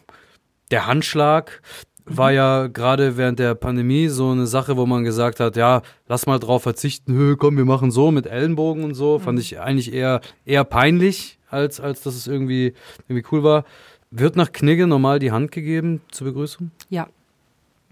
der 0.70 0.86
Handschlag 0.86 1.62
war 2.06 2.32
ja 2.32 2.66
gerade 2.66 3.16
während 3.16 3.38
der 3.38 3.54
Pandemie 3.54 4.08
so 4.08 4.30
eine 4.30 4.46
Sache, 4.46 4.76
wo 4.76 4.84
man 4.86 5.04
gesagt 5.04 5.40
hat, 5.40 5.56
ja, 5.56 5.82
lass 6.06 6.26
mal 6.26 6.38
drauf 6.38 6.62
verzichten, 6.62 7.14
Hö, 7.14 7.36
komm, 7.36 7.56
wir 7.56 7.64
machen 7.64 7.90
so 7.90 8.10
mit 8.10 8.26
Ellenbogen 8.26 8.84
und 8.84 8.94
so. 8.94 9.18
Fand 9.18 9.38
ich 9.38 9.58
eigentlich 9.60 9.92
eher, 9.92 10.20
eher 10.44 10.64
peinlich, 10.64 11.38
als, 11.48 11.80
als 11.80 12.02
dass 12.02 12.14
es 12.14 12.26
irgendwie, 12.26 12.74
irgendwie 13.08 13.26
cool 13.32 13.42
war. 13.42 13.64
Wird 14.10 14.36
nach 14.36 14.52
Knigge 14.52 14.86
normal 14.86 15.18
die 15.18 15.32
Hand 15.32 15.50
gegeben 15.50 16.02
zur 16.10 16.26
Begrüßung? 16.26 16.70
Ja. 16.90 17.08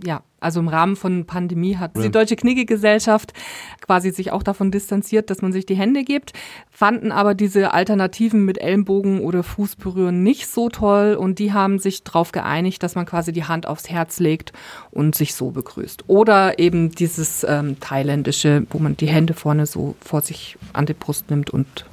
Ja, 0.04 0.22
also 0.40 0.58
im 0.58 0.66
Rahmen 0.66 0.96
von 0.96 1.26
Pandemie 1.26 1.76
hat 1.76 1.96
Ja. 1.96 2.02
die 2.02 2.10
Deutsche 2.10 2.34
Knigge-Gesellschaft 2.34 3.32
quasi 3.80 4.10
sich 4.10 4.32
auch 4.32 4.42
davon 4.42 4.72
distanziert, 4.72 5.30
dass 5.30 5.42
man 5.42 5.52
sich 5.52 5.64
die 5.64 5.76
Hände 5.76 6.02
gibt, 6.02 6.32
fanden 6.70 7.12
aber 7.12 7.34
diese 7.34 7.72
Alternativen 7.72 8.44
mit 8.44 8.58
Ellenbogen 8.60 9.20
oder 9.20 9.44
Fußberühren 9.44 10.22
nicht 10.24 10.48
so 10.48 10.68
toll 10.68 11.14
und 11.14 11.38
die 11.38 11.52
haben 11.52 11.78
sich 11.78 12.02
darauf 12.02 12.32
geeinigt, 12.32 12.82
dass 12.82 12.96
man 12.96 13.06
quasi 13.06 13.32
die 13.32 13.44
Hand 13.44 13.66
aufs 13.66 13.88
Herz 13.90 14.18
legt 14.18 14.52
und 14.90 15.14
sich 15.14 15.34
so 15.34 15.52
begrüßt. 15.52 16.04
Oder 16.08 16.58
eben 16.58 16.90
dieses 16.90 17.44
ähm, 17.48 17.78
thailändische, 17.78 18.66
wo 18.70 18.78
man 18.80 18.96
die 18.96 19.08
Hände 19.08 19.34
vorne 19.34 19.66
so 19.66 19.94
vor 20.00 20.22
sich 20.22 20.56
an 20.72 20.86
die 20.86 20.94
Brust 20.94 21.30
nimmt 21.30 21.50
und 21.50 21.86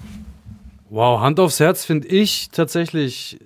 Wow, 0.91 1.21
Hand 1.21 1.39
aufs 1.39 1.59
Herz 1.59 1.85
finde 1.85 2.07
ich 2.07 2.49
tatsächlich, 2.49 3.39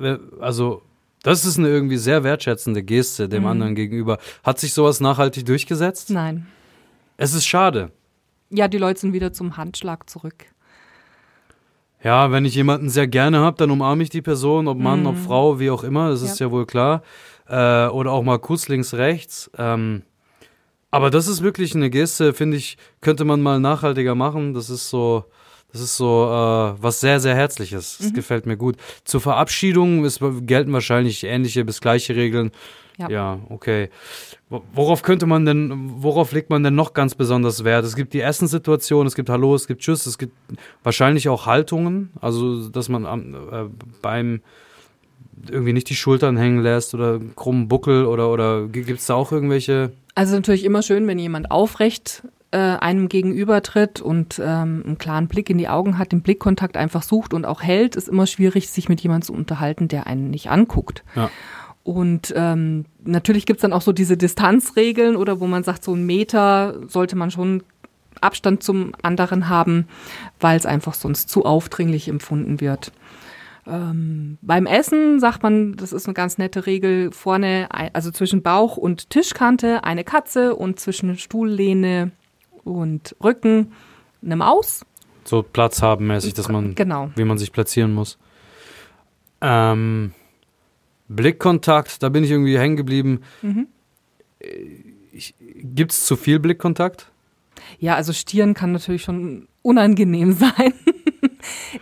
äh, 0.00 0.16
also 0.38 0.82
das 1.28 1.44
ist 1.44 1.58
eine 1.58 1.68
irgendwie 1.68 1.98
sehr 1.98 2.24
wertschätzende 2.24 2.82
Geste 2.82 3.28
dem 3.28 3.46
anderen 3.46 3.74
gegenüber. 3.74 4.18
Hat 4.42 4.58
sich 4.58 4.72
sowas 4.72 5.00
nachhaltig 5.00 5.44
durchgesetzt? 5.44 6.10
nein. 6.10 6.46
Es 7.20 7.34
ist 7.34 7.46
schade. 7.46 7.90
Ja, 8.48 8.68
die 8.68 8.78
Leute 8.78 9.00
sind 9.00 9.12
wieder 9.12 9.32
zum 9.32 9.56
Handschlag 9.56 10.08
zurück. 10.08 10.46
Ja, 12.02 12.30
wenn 12.30 12.44
ich 12.44 12.54
jemanden 12.54 12.88
sehr 12.90 13.08
gerne 13.08 13.40
habe, 13.40 13.56
dann 13.56 13.72
umarme 13.72 14.04
ich 14.04 14.08
die 14.08 14.22
Person, 14.22 14.68
ob 14.68 14.78
Mann, 14.78 15.04
ob 15.04 15.18
Frau, 15.18 15.58
wie 15.58 15.70
auch 15.70 15.82
immer, 15.82 16.10
das 16.10 16.22
ist 16.22 16.38
ja, 16.38 16.52
wohl 16.52 16.64
klar. 16.64 17.02
Äh, 17.48 17.88
oder 17.88 18.12
auch 18.12 18.22
mal 18.22 18.38
Kuss 18.38 18.68
links, 18.68 18.94
rechts. 18.94 19.50
Ähm, 19.58 20.02
aber 20.92 21.10
das 21.10 21.26
ist 21.26 21.42
wirklich 21.42 21.74
eine 21.74 21.90
Geste, 21.90 22.32
finde 22.32 22.56
ich, 22.56 22.78
könnte 23.00 23.24
man 23.24 23.42
mal 23.42 23.58
nachhaltiger 23.58 24.14
machen. 24.14 24.54
Das 24.54 24.70
ist 24.70 24.88
so, 24.88 25.24
das 25.72 25.80
ist 25.82 25.96
so 25.96 26.24
äh, 26.24 26.82
was 26.82 27.00
sehr, 27.00 27.20
sehr 27.20 27.34
Herzliches. 27.34 27.98
Das 28.00 28.12
gefällt 28.12 28.46
mir 28.46 28.56
gut. 28.56 28.76
Zur 29.04 29.20
Verabschiedung 29.20 30.04
ist, 30.04 30.20
gelten 30.42 30.72
wahrscheinlich 30.72 31.24
ähnliche 31.24 31.64
bis 31.64 31.80
gleiche 31.80 32.16
Regeln. 32.16 32.50
Ja. 32.98 33.08
ja, 33.10 33.38
okay. 33.48 33.90
Wo- 34.50 34.62
Worauf 34.72 35.02
könnte 35.02 35.26
man 35.26 35.44
denn, 35.44 35.72
worauf 36.02 36.32
legt 36.32 36.50
man 36.50 36.64
denn 36.64 36.74
noch 36.74 36.94
ganz 36.94 37.14
besonders 37.14 37.62
Wert? 37.62 37.84
Es 37.84 37.94
gibt 37.94 38.12
die 38.12 38.20
Essenssituation, 38.22 39.06
es 39.06 39.14
gibt 39.14 39.28
Hallo, 39.30 39.54
es 39.54 39.68
gibt 39.68 39.82
Tschüss, 39.82 40.04
es 40.06 40.18
gibt 40.18 40.32
wahrscheinlich 40.82 41.28
auch 41.28 41.46
Haltungen, 41.46 42.10
also 42.20 42.68
dass 42.68 42.88
man 42.88 43.34
äh, 43.34 43.64
beim 44.02 44.40
irgendwie 45.48 45.72
nicht 45.72 45.88
die 45.90 45.94
Schultern 45.94 46.36
hängen 46.36 46.60
lässt 46.60 46.92
oder 46.94 47.20
krummen 47.36 47.68
Buckel 47.68 48.04
oder, 48.06 48.32
oder 48.32 48.66
gibt 48.66 48.90
es 48.98 49.06
da 49.06 49.14
auch 49.14 49.30
irgendwelche? 49.30 49.92
Also 50.16 50.34
natürlich 50.34 50.64
immer 50.64 50.82
schön, 50.82 51.06
wenn 51.06 51.20
jemand 51.20 51.52
aufrecht 51.52 52.22
äh, 52.50 52.58
einem 52.58 53.08
gegenübertritt 53.08 54.00
und 54.00 54.38
ähm, 54.42 54.82
einen 54.86 54.98
klaren 54.98 55.28
Blick 55.28 55.50
in 55.50 55.58
die 55.58 55.68
Augen 55.68 55.98
hat, 55.98 56.12
den 56.12 56.22
Blickkontakt 56.22 56.76
einfach 56.76 57.02
sucht 57.02 57.34
und 57.34 57.44
auch 57.44 57.62
hält, 57.62 57.96
ist 57.96 58.08
immer 58.08 58.26
schwierig, 58.26 58.70
sich 58.70 58.88
mit 58.88 59.00
jemandem 59.00 59.26
zu 59.26 59.32
unterhalten, 59.34 59.88
der 59.88 60.06
einen 60.06 60.30
nicht 60.30 60.50
anguckt. 60.50 61.04
Ja. 61.14 61.30
Und 61.84 62.32
ähm, 62.36 62.84
natürlich 63.04 63.46
gibt's 63.46 63.62
dann 63.62 63.72
auch 63.72 63.82
so 63.82 63.92
diese 63.92 64.16
Distanzregeln 64.16 65.16
oder 65.16 65.40
wo 65.40 65.46
man 65.46 65.62
sagt, 65.62 65.84
so 65.84 65.94
ein 65.94 66.04
Meter 66.04 66.76
sollte 66.86 67.16
man 67.16 67.30
schon 67.30 67.62
Abstand 68.20 68.62
zum 68.62 68.92
anderen 69.02 69.48
haben, 69.48 69.86
weil 70.40 70.56
es 70.56 70.66
einfach 70.66 70.94
sonst 70.94 71.28
zu 71.28 71.44
aufdringlich 71.44 72.08
empfunden 72.08 72.60
wird. 72.60 72.92
Ähm, 73.66 74.38
beim 74.40 74.66
Essen 74.66 75.20
sagt 75.20 75.42
man, 75.42 75.76
das 75.76 75.92
ist 75.92 76.06
eine 76.06 76.14
ganz 76.14 76.38
nette 76.38 76.66
Regel, 76.66 77.12
vorne, 77.12 77.68
also 77.92 78.10
zwischen 78.10 78.42
Bauch 78.42 78.76
und 78.76 79.10
Tischkante 79.10 79.84
eine 79.84 80.04
Katze 80.04 80.56
und 80.56 80.80
zwischen 80.80 81.16
Stuhllehne 81.18 82.12
und 82.68 83.16
Rücken 83.22 83.72
eine 84.22 84.36
Maus. 84.36 84.84
So 85.24 85.42
Platz 85.42 85.82
haben 85.82 86.06
mäßig, 86.06 86.34
dass 86.34 86.48
man, 86.48 86.74
Genau. 86.74 87.10
wie 87.16 87.24
man 87.24 87.38
sich 87.38 87.52
platzieren 87.52 87.92
muss. 87.94 88.18
Ähm, 89.40 90.12
Blickkontakt, 91.08 92.02
da 92.02 92.08
bin 92.08 92.24
ich 92.24 92.30
irgendwie 92.30 92.58
hängen 92.58 92.76
geblieben. 92.76 93.20
Gibt 95.62 95.92
es 95.92 96.04
zu 96.06 96.16
viel 96.16 96.38
Blickkontakt? 96.38 97.10
Ja, 97.78 97.94
also 97.96 98.12
Stieren 98.12 98.54
kann 98.54 98.72
natürlich 98.72 99.02
schon 99.02 99.48
unangenehm 99.62 100.32
sein. 100.38 100.72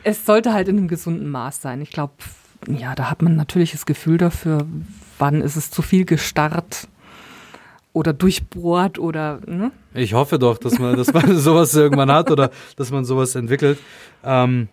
es 0.05 0.25
sollte 0.25 0.53
halt 0.53 0.69
in 0.69 0.79
einem 0.79 0.89
gesunden 0.89 1.29
Maß 1.31 1.61
sein. 1.61 1.81
Ich 1.81 1.91
glaube, 1.91 2.15
ja, 2.69 2.95
da 2.95 3.11
hat 3.11 3.23
man 3.23 3.37
natürlich 3.37 3.73
das 3.73 3.87
Gefühl 3.87 4.19
dafür, 4.19 4.67
wann 5.19 5.41
ist 5.43 5.57
es 5.57 5.71
zu 5.71 5.83
viel 5.83 6.05
gestarrt 6.05 6.89
oder 7.97 8.13
durchbohrt 8.13 8.99
oder, 8.99 9.41
ne? 9.47 9.73
Ich 9.95 10.13
hoffe 10.13 10.39
doch, 10.39 10.59
dass 10.59 10.79
man, 10.79 10.99
dass 10.99 11.15
man 11.15 11.35
sowas 11.39 11.75
irgendwann 11.75 12.13
hat 12.13 12.31
oder 12.31 12.51
dass 12.77 12.91
man 12.91 13.07
sowas 13.07 13.35
entwickelt. 13.35 13.79
Ähm, 14.23 14.69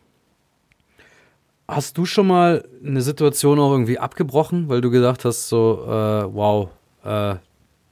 hast 1.66 1.98
du 1.98 2.06
schon 2.06 2.28
mal 2.28 2.68
eine 2.86 3.02
Situation 3.02 3.60
auch 3.60 3.72
irgendwie 3.72 3.98
abgebrochen, 3.98 4.68
weil 4.68 4.82
du 4.82 4.92
gedacht 4.92 5.24
hast, 5.24 5.48
so, 5.48 5.86
äh, 5.86 6.34
wow, 6.34 6.70
äh, 7.06 7.36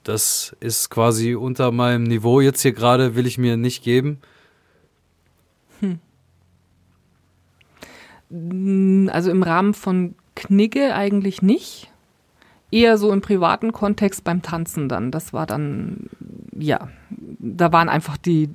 das 0.02 0.54
ist 0.60 0.90
quasi 0.90 1.34
unter 1.34 1.72
meinem 1.72 2.02
Niveau 2.02 2.42
jetzt 2.42 2.60
hier 2.60 2.74
gerade, 2.74 3.14
will 3.14 3.26
ich 3.26 3.38
mir 3.38 3.56
nicht 3.56 3.82
geben? 3.82 4.18
Also 8.30 9.30
im 9.30 9.42
Rahmen 9.42 9.72
von 9.72 10.14
Knigge 10.34 10.94
eigentlich 10.94 11.40
nicht. 11.40 11.91
Eher 12.72 12.98
so 12.98 13.12
im 13.12 13.20
privaten 13.20 13.72
Kontext 13.72 14.24
beim 14.24 14.42
Tanzen 14.42 14.88
dann. 14.88 15.12
Das 15.12 15.32
war 15.32 15.46
dann, 15.46 16.08
ja, 16.58 16.88
da 17.38 17.70
waren 17.70 17.88
einfach 17.88 18.16
die 18.16 18.48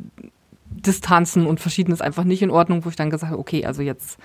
Distanzen 0.69 1.45
und 1.45 1.59
Verschiedenes 1.59 2.01
einfach 2.01 2.23
nicht 2.23 2.41
in 2.41 2.51
Ordnung, 2.51 2.83
wo 2.83 2.89
ich 2.89 2.95
dann 2.95 3.09
gesagt 3.09 3.31
habe, 3.31 3.39
okay, 3.39 3.65
also 3.65 3.81
jetzt 3.81 4.17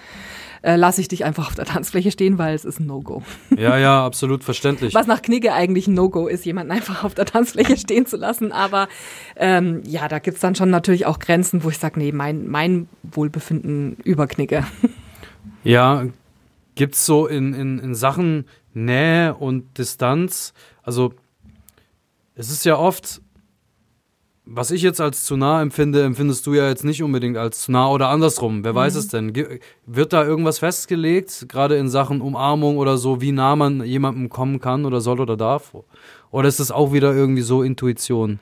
äh, 0.63 0.77
lasse 0.77 1.01
ich 1.01 1.09
dich 1.09 1.25
einfach 1.25 1.49
auf 1.49 1.55
der 1.55 1.65
Tanzfläche 1.65 2.11
stehen, 2.11 2.39
weil 2.39 2.55
es 2.55 2.65
ist 2.65 2.81
ein 2.81 2.87
No-Go. 2.87 3.23
Ja, 3.57 3.79
ja, 3.79 4.05
absolut 4.05 4.45
verständlich. 4.45 4.95
Was 4.95 5.07
nach 5.07 5.23
Knigge 5.23 5.53
eigentlich 5.53 5.89
ein 5.89 5.95
No-Go 5.95 6.29
ist, 6.29 6.45
jemanden 6.45 6.73
einfach 6.73 7.05
auf 7.05 7.15
der 7.15 7.27
Tanzfläche 7.27 7.77
stehen 7.77 8.07
zu 8.07 8.17
lassen. 8.17 8.53
Aber 8.53 8.89
ähm, 9.37 9.83
ja, 9.87 10.09
da 10.09 10.19
gibt 10.19 10.37
es 10.37 10.41
dann 10.41 10.55
schon 10.55 10.71
natürlich 10.71 11.07
auch 11.07 11.19
Grenzen, 11.19 11.65
wo 11.65 11.71
ich 11.71 11.79
sage, 11.79 11.99
nee, 11.99 12.13
mein, 12.13 12.47
mein 12.49 12.89
Wohlbefinden 13.03 13.97
über 14.05 14.27
Knigge. 14.27 14.65
Ja, 15.65 16.05
gibt 16.75 16.95
es 16.95 17.07
so 17.07 17.27
in, 17.27 17.55
in, 17.55 17.79
in 17.79 17.95
Sachen 17.95 18.47
Nähe 18.75 19.35
und 19.35 19.79
Distanz, 19.79 20.55
also 20.83 21.13
es 22.35 22.51
ist 22.51 22.65
ja 22.65 22.77
oft, 22.79 23.21
was 24.45 24.71
ich 24.71 24.83
jetzt 24.83 25.01
als 25.01 25.25
zu 25.25 25.37
nah 25.37 25.63
empfinde, 25.63 26.03
empfindest 26.03 26.47
du 26.47 26.55
ja 26.55 26.69
jetzt 26.69 26.85
nicht 26.85 27.03
unbedingt 27.03 27.37
als 27.37 27.63
zu 27.63 27.73
nah 27.73 27.89
oder 27.89 28.09
andersrum. 28.09 28.65
Wer 28.65 28.73
mhm. 28.73 28.77
weiß 28.77 28.97
es 28.97 29.09
denn? 29.09 29.33
Ge 29.33 29.61
wird 29.87 30.13
da 30.13 30.25
irgendwas 30.25 30.59
festgelegt, 30.59 31.47
gerade 31.49 31.77
in 31.77 31.89
Sachen 31.89 32.21
Umarmung 32.21 32.79
oder 32.79 32.97
so, 32.99 33.21
wie 33.21 33.33
nah 33.33 33.55
man 33.55 33.85
jemandem 33.85 34.29
kommen 34.31 34.61
kann 34.61 34.85
oder 34.85 35.01
soll 35.01 35.21
oder 35.21 35.37
darf? 35.37 35.77
Oder 36.31 36.49
ist 36.49 36.61
das 36.61 36.71
auch 36.71 36.93
wieder 36.93 37.15
irgendwie 37.15 37.43
so 37.43 37.63
Intuition? 37.63 38.41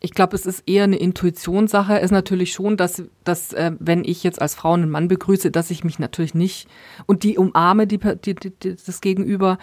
Ich 0.00 0.12
glaube, 0.12 0.36
es 0.36 0.46
ist 0.46 0.62
eher 0.66 0.84
eine 0.84 0.96
Intuitionssache. 0.96 1.98
Es 1.98 2.06
ist 2.06 2.10
natürlich 2.10 2.52
schon, 2.52 2.76
dass, 2.76 3.02
dass 3.24 3.52
äh, 3.52 3.72
wenn 3.78 4.04
ich 4.04 4.22
jetzt 4.22 4.40
als 4.40 4.54
Frau 4.54 4.74
einen 4.74 4.90
Mann 4.90 5.08
begrüße, 5.08 5.50
dass 5.50 5.70
ich 5.70 5.84
mich 5.84 5.98
natürlich 5.98 6.34
nicht 6.34 6.68
und 7.06 7.22
die 7.22 7.38
umarme, 7.38 7.86
die, 7.86 7.98
die, 7.98 8.34
die 8.34 8.76
das 8.76 9.00
Gegenüber, 9.00 9.58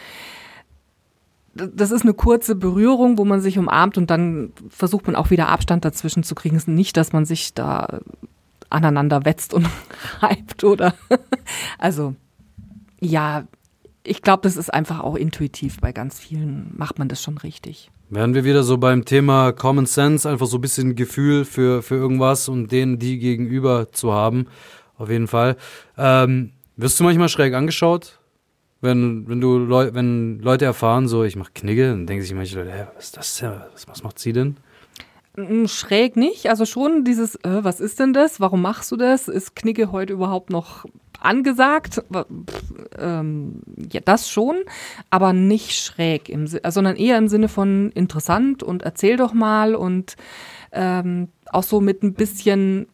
das 1.54 1.92
ist 1.92 2.02
eine 2.02 2.14
kurze 2.14 2.56
Berührung, 2.56 3.18
wo 3.18 3.24
man 3.24 3.40
sich 3.40 3.58
umarmt 3.58 3.98
und 3.98 4.10
dann 4.10 4.52
versucht 4.70 5.08
man 5.08 5.16
auch 5.16 5.30
wieder 5.30 5.48
Abstand 5.48 5.86
dazwischen 5.86 6.24
zu 6.24 6.36
kriegen. 6.36 6.58
Es 6.58 6.64
ist 6.64 6.68
nicht, 6.68 6.98
dass 6.98 7.14
man 7.14 7.26
sich 7.26 7.54
da 7.54 8.00
aneinander 8.70 9.24
wetzt 9.26 9.54
und 9.54 9.68
reibt 10.20 10.64
oder 10.64 10.96
also 11.78 12.16
ja, 13.00 13.46
ich 14.06 14.22
glaube, 14.22 14.44
das 14.44 14.58
ist 14.58 14.74
einfach 14.74 15.02
auch 15.02 15.16
intuitiv. 15.16 15.78
Bei 15.80 15.92
ganz 15.92 16.20
vielen 16.20 16.72
macht 16.76 17.00
man 17.00 17.08
das 17.08 17.22
schon 17.22 17.38
richtig. 17.38 17.92
Wären 18.10 18.34
wir 18.34 18.44
wieder 18.44 18.64
so 18.64 18.78
beim 18.78 19.06
Thema 19.06 19.52
Common 19.52 19.86
Sense, 19.86 20.30
einfach 20.30 20.46
so 20.46 20.58
ein 20.58 20.62
bisschen 20.62 20.96
Gefühl 20.96 21.46
für, 21.46 21.82
für 21.82 21.96
irgendwas 21.96 22.48
und 22.48 22.72
denen 22.72 23.00
die 23.00 23.18
gegenüber 23.18 23.92
zu 23.92 24.14
haben. 24.14 24.48
Auf 24.98 25.10
jeden 25.10 25.28
Fall. 25.28 25.58
Ähm, 25.98 26.52
wirst 26.78 27.00
du 27.00 27.04
manchmal 27.04 27.30
schräg 27.30 27.54
angeschaut? 27.54 28.20
wenn, 28.86 29.28
wenn 29.28 29.42
du 29.42 29.58
Leu 29.58 29.90
wenn 29.94 30.40
Leute 30.40 30.64
erfahren, 30.64 31.08
so 31.08 31.24
ich 31.24 31.36
mache 31.36 31.52
Knigge, 31.54 31.90
dann 31.90 32.08
denken 32.08 32.24
sich 32.24 32.34
manche 32.34 32.58
Leute, 32.58 32.72
hä, 32.72 32.86
was 32.96 33.06
ist 33.06 33.18
das 33.18 33.38
denn? 33.38 33.52
Was, 33.74 33.88
was 33.88 34.04
macht 34.04 34.20
sie 34.20 34.32
denn? 34.32 34.58
Schräg 35.68 36.16
nicht, 36.16 36.50
also 36.50 36.66
schon 36.66 37.04
dieses, 37.04 37.36
äh, 37.44 37.64
was 37.64 37.82
ist 37.82 38.00
denn 38.00 38.14
das? 38.14 38.40
Warum 38.40 38.62
machst 38.62 38.92
du 38.94 38.96
das? 38.96 39.28
Ist 39.28 39.56
Knigge 39.56 39.92
heute 39.92 40.14
überhaupt 40.14 40.50
noch 40.50 40.86
angesagt? 41.26 42.04
Ähm, 42.98 43.62
ja, 43.92 44.02
das 44.04 44.30
schon, 44.30 44.58
aber 45.10 45.34
nicht 45.34 45.72
schräg, 45.72 46.30
im, 46.30 46.48
sondern 46.48 46.96
eher 46.96 47.18
im 47.18 47.28
Sinne 47.28 47.50
von 47.50 47.92
interessant 47.92 48.64
und 48.64 48.84
erzähl 48.84 49.18
doch 49.18 49.34
mal 49.34 49.76
und 49.76 50.16
ähm, 50.72 51.30
auch 51.52 51.64
so 51.64 51.82
mit 51.82 52.04
ein 52.04 52.14
bisschen, 52.14 52.88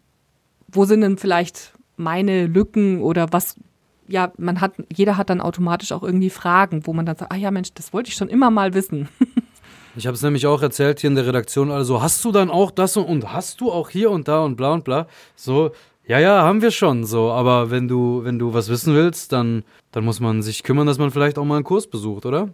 wo 0.68 0.86
sind 0.86 1.02
denn 1.02 1.18
vielleicht 1.18 1.74
meine 1.98 2.48
Lücken 2.48 3.02
oder 3.02 3.28
was 3.32 3.56
ja, 4.08 4.32
man 4.38 4.60
hat, 4.60 4.74
jeder 4.94 5.16
hat 5.16 5.30
dann 5.30 5.40
automatisch 5.40 5.92
auch 5.94 6.04
irgendwie 6.04 6.30
Fragen, 6.30 6.86
wo 6.86 6.94
man 6.94 7.06
dann 7.06 7.16
sagt, 7.16 7.32
ah 7.32 7.38
ja 7.38 7.50
Mensch, 7.50 7.74
das 7.74 7.94
wollte 7.94 8.10
ich 8.10 8.16
schon 8.16 8.28
immer 8.28 8.52
mal 8.52 8.74
wissen. 8.74 9.08
Ich 9.96 10.08
habe 10.08 10.16
es 10.16 10.22
nämlich 10.22 10.48
auch 10.48 10.62
erzählt 10.62 11.02
hier 11.02 11.10
in 11.10 11.16
der 11.16 11.28
Redaktion, 11.28 11.70
also 11.70 12.02
hast 12.02 12.24
du 12.24 12.32
dann 12.32 12.50
auch 12.50 12.72
das 12.72 12.96
und, 12.96 13.06
und 13.06 13.34
hast 13.34 13.60
du 13.60 13.72
auch 13.72 13.90
hier 13.90 14.10
und 14.10 14.28
da 14.28 14.40
und 14.40 14.56
bla 14.56 14.72
und 14.72 14.86
bla. 14.86 15.08
So, 15.36 15.72
ja, 16.12 16.20
ja, 16.20 16.42
haben 16.42 16.62
wir 16.62 16.72
schon 16.72 17.06
so, 17.06 17.32
aber 17.32 17.72
wenn 17.72 17.88
du, 17.88 18.26
wenn 18.26 18.38
du 18.38 18.54
was 18.54 18.68
wissen 18.68 18.94
willst, 18.94 19.32
dann, 19.32 19.64
dann 19.94 20.04
muss 20.04 20.20
man 20.20 20.42
sich 20.42 20.62
kümmern, 20.62 20.86
dass 20.86 20.98
man 20.98 21.10
vielleicht 21.10 21.38
auch 21.38 21.46
mal 21.46 21.56
einen 21.56 21.64
Kurs 21.64 21.88
besucht, 21.88 22.26
oder? 22.26 22.50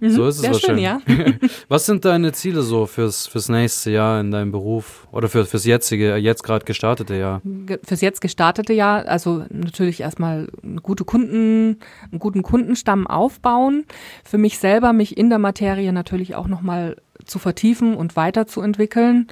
Mhm, 0.00 0.10
so 0.12 0.26
ist 0.26 0.38
es 0.38 0.44
wahrscheinlich. 0.44 0.88
Schön, 1.06 1.38
ja. 1.42 1.48
Was 1.68 1.84
sind 1.84 2.06
deine 2.06 2.32
Ziele 2.32 2.62
so 2.62 2.86
fürs, 2.86 3.26
fürs 3.26 3.50
nächste 3.50 3.90
Jahr 3.90 4.18
in 4.18 4.30
deinem 4.30 4.50
Beruf 4.50 5.06
oder 5.12 5.28
für, 5.28 5.44
fürs 5.44 5.66
jetzige, 5.66 6.16
jetzt 6.16 6.42
gerade 6.42 6.64
gestartete 6.64 7.14
Jahr? 7.14 7.42
Fürs 7.84 8.00
jetzt 8.00 8.22
gestartete 8.22 8.72
Jahr, 8.72 9.06
also 9.06 9.44
natürlich 9.50 10.00
erstmal 10.00 10.48
gute 10.82 11.04
Kunden, 11.04 11.80
einen 12.10 12.18
guten 12.18 12.42
Kundenstamm 12.42 13.06
aufbauen. 13.06 13.84
Für 14.24 14.38
mich 14.38 14.58
selber, 14.58 14.94
mich 14.94 15.18
in 15.18 15.28
der 15.28 15.38
Materie 15.38 15.92
natürlich 15.92 16.34
auch 16.34 16.48
nochmal 16.48 16.96
zu 17.26 17.38
vertiefen 17.38 17.94
und 17.94 18.16
weiterzuentwickeln. 18.16 19.28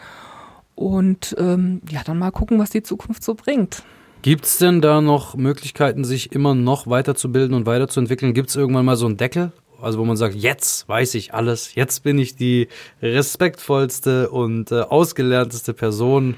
Und 0.81 1.37
ähm, 1.39 1.83
ja, 1.91 2.01
dann 2.05 2.19
mal 2.19 2.31
gucken, 2.31 2.59
was 2.59 2.71
die 2.71 2.83
Zukunft 2.83 3.23
so 3.23 3.35
bringt. 3.35 3.83
Gibt 4.23 4.47
es 4.47 4.59
denn 4.59 4.81
da 4.81 5.01
noch 5.01 5.37
Möglichkeiten, 5.37 6.05
sich 6.05 6.33
immer 6.33 6.55
noch 6.55 6.87
weiterzubilden 6.87 7.55
und 7.55 7.67
weiterzuentwickeln? 7.67 8.33
Gibt 8.33 8.49
es 8.49 8.57
irgendwann 8.57 8.87
mal 8.87 8.97
so 8.97 9.07
einen 9.07 9.19
Deckel 9.19 9.53
also 9.83 9.99
wo 9.99 10.05
man 10.05 10.17
sagt, 10.17 10.35
jetzt 10.35 10.89
weiß 10.89 11.15
ich 11.15 11.35
alles, 11.35 11.75
jetzt 11.75 12.03
bin 12.03 12.19
ich 12.19 12.37
die 12.37 12.69
respektvollste 13.03 14.31
und 14.31 14.73
äh, 14.73 14.81
ausgelernteste 14.81 15.75
Person. 15.75 16.37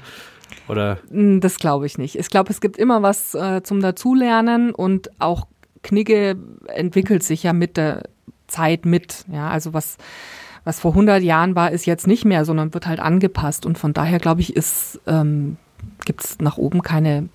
Oder? 0.67 0.99
Hm, 1.09 1.41
das 1.41 1.57
glaube 1.57 1.85
ich 1.85 1.97
nicht. 1.97 2.17
Ich 2.17 2.29
glaube, 2.29 2.51
es 2.51 2.61
gibt 2.61 2.77
immer 2.77 3.01
was 3.01 3.33
äh, 3.33 3.61
zum 3.63 3.81
Dazulernen 3.81 4.73
und 4.73 5.09
auch 5.19 5.47
Knigge 5.81 6.37
entwickelt 6.67 7.23
sich 7.23 7.43
ja 7.43 7.53
mit 7.53 7.75
der 7.75 8.03
Zeit 8.47 8.85
mit. 8.85 9.25
Ja, 9.31 9.49
also 9.49 9.73
was, 9.73 9.97
was 10.63 10.79
vor 10.79 10.91
100 10.91 11.21
Jahren 11.21 11.55
war, 11.55 11.71
ist 11.71 11.85
jetzt 11.85 12.07
nicht 12.07 12.25
mehr, 12.25 12.45
sondern 12.45 12.73
wird 12.73 12.87
halt 12.87 12.99
angepasst. 12.99 13.65
Und 13.65 13.77
von 13.77 13.93
daher 13.93 14.19
glaube 14.19 14.41
ich, 14.41 14.53
ähm, 15.07 15.57
gibt 16.05 16.23
es 16.23 16.39
nach 16.39 16.57
oben 16.57 16.81
keine 16.81 17.29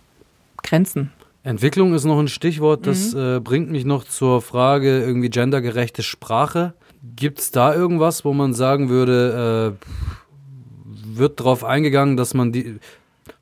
Grenzen. 0.63 1.13
Entwicklung 1.43 1.95
ist 1.95 2.05
noch 2.05 2.19
ein 2.19 2.29
Stichwort, 2.29 2.87
das 2.87 3.15
mhm. 3.15 3.21
äh, 3.21 3.41
bringt 3.41 3.71
mich 3.71 3.85
noch 3.85 4.05
zur 4.05 4.43
Frage 4.43 5.01
irgendwie 5.01 5.31
gendergerechte 5.31 6.03
Sprache. 6.03 6.75
Gibt 7.17 7.39
es 7.39 7.51
da 7.51 7.75
irgendwas, 7.75 8.25
wo 8.25 8.33
man 8.33 8.55
sagen 8.55 8.89
würde, 8.89 9.77
äh, 9.79 11.17
wird 11.17 11.41
darauf 11.41 11.65
eingegangen, 11.65 12.17
dass 12.17 12.35
man 12.35 12.53
die, 12.53 12.79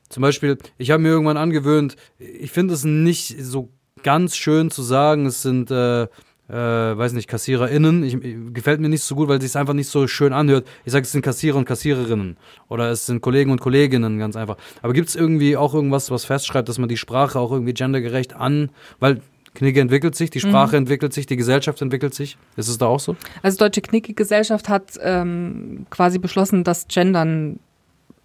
zum 0.09 0.21
Beispiel, 0.21 0.57
ich 0.77 0.91
habe 0.91 1.01
mir 1.01 1.09
irgendwann 1.09 1.37
angewöhnt, 1.37 1.95
ich 2.17 2.51
finde 2.51 2.75
es 2.75 2.83
nicht 2.83 3.43
so 3.43 3.69
ganz 4.03 4.35
schön 4.35 4.71
zu 4.71 4.83
sagen, 4.83 5.25
es 5.25 5.41
sind 5.41 5.71
äh, 5.71 6.07
äh, 6.49 6.53
weiß 6.53 7.13
nicht, 7.13 7.27
KassiererInnen. 7.27 8.03
Ich, 8.03 8.17
gefällt 8.53 8.79
mir 8.79 8.89
nicht 8.89 9.03
so 9.03 9.15
gut, 9.15 9.27
weil 9.27 9.37
es 9.37 9.43
sich 9.43 9.55
einfach 9.55 9.73
nicht 9.73 9.89
so 9.89 10.07
schön 10.07 10.33
anhört. 10.33 10.67
Ich 10.85 10.93
sage, 10.93 11.03
es 11.03 11.11
sind 11.11 11.21
Kassierer 11.21 11.57
und 11.57 11.65
Kassiererinnen. 11.65 12.37
Oder 12.69 12.89
es 12.89 13.05
sind 13.05 13.21
Kollegen 13.21 13.51
und 13.51 13.59
Kolleginnen, 13.59 14.17
ganz 14.19 14.35
einfach. 14.35 14.57
Aber 14.81 14.93
gibt 14.93 15.09
es 15.09 15.15
irgendwie 15.15 15.57
auch 15.57 15.73
irgendwas, 15.73 16.09
was 16.11 16.25
festschreibt, 16.25 16.69
dass 16.69 16.77
man 16.77 16.89
die 16.89 16.97
Sprache 16.97 17.39
auch 17.39 17.51
irgendwie 17.51 17.73
gendergerecht 17.73 18.33
an, 18.33 18.69
weil 18.99 19.21
Knigge 19.57 19.81
entwickelt 19.81 20.15
sich, 20.15 20.29
die 20.29 20.39
Sprache 20.39 20.75
mhm. 20.75 20.83
entwickelt 20.83 21.13
sich, 21.13 21.25
die 21.25 21.35
Gesellschaft 21.35 21.81
entwickelt 21.81 22.13
sich. 22.13 22.37
Ist 22.55 22.67
es 22.67 22.77
da 22.77 22.85
auch 22.85 22.99
so? 22.99 23.15
Also 23.41 23.57
Deutsche 23.57 23.81
Knigge-Gesellschaft 23.81 24.69
hat 24.69 24.99
ähm, 25.01 25.87
quasi 25.89 26.19
beschlossen, 26.19 26.63
dass 26.63 26.87
Gendern 26.87 27.59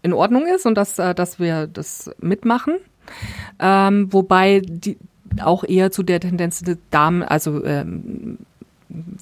in 0.03 0.13
Ordnung 0.13 0.47
ist 0.47 0.67
und 0.67 0.75
dass, 0.75 0.99
äh, 0.99 1.15
dass 1.15 1.41
wir 1.41 1.67
das 1.67 2.11
mitmachen. 2.21 2.75
Ähm, 3.59 4.13
wobei 4.13 4.61
die, 4.65 4.99
auch 5.40 5.64
eher 5.64 5.90
zu 5.90 6.03
der 6.03 6.21
Tendenz 6.21 6.61
der 6.61 6.79
Damen, 6.90 7.23
also 7.23 7.64
ähm, 7.64 8.38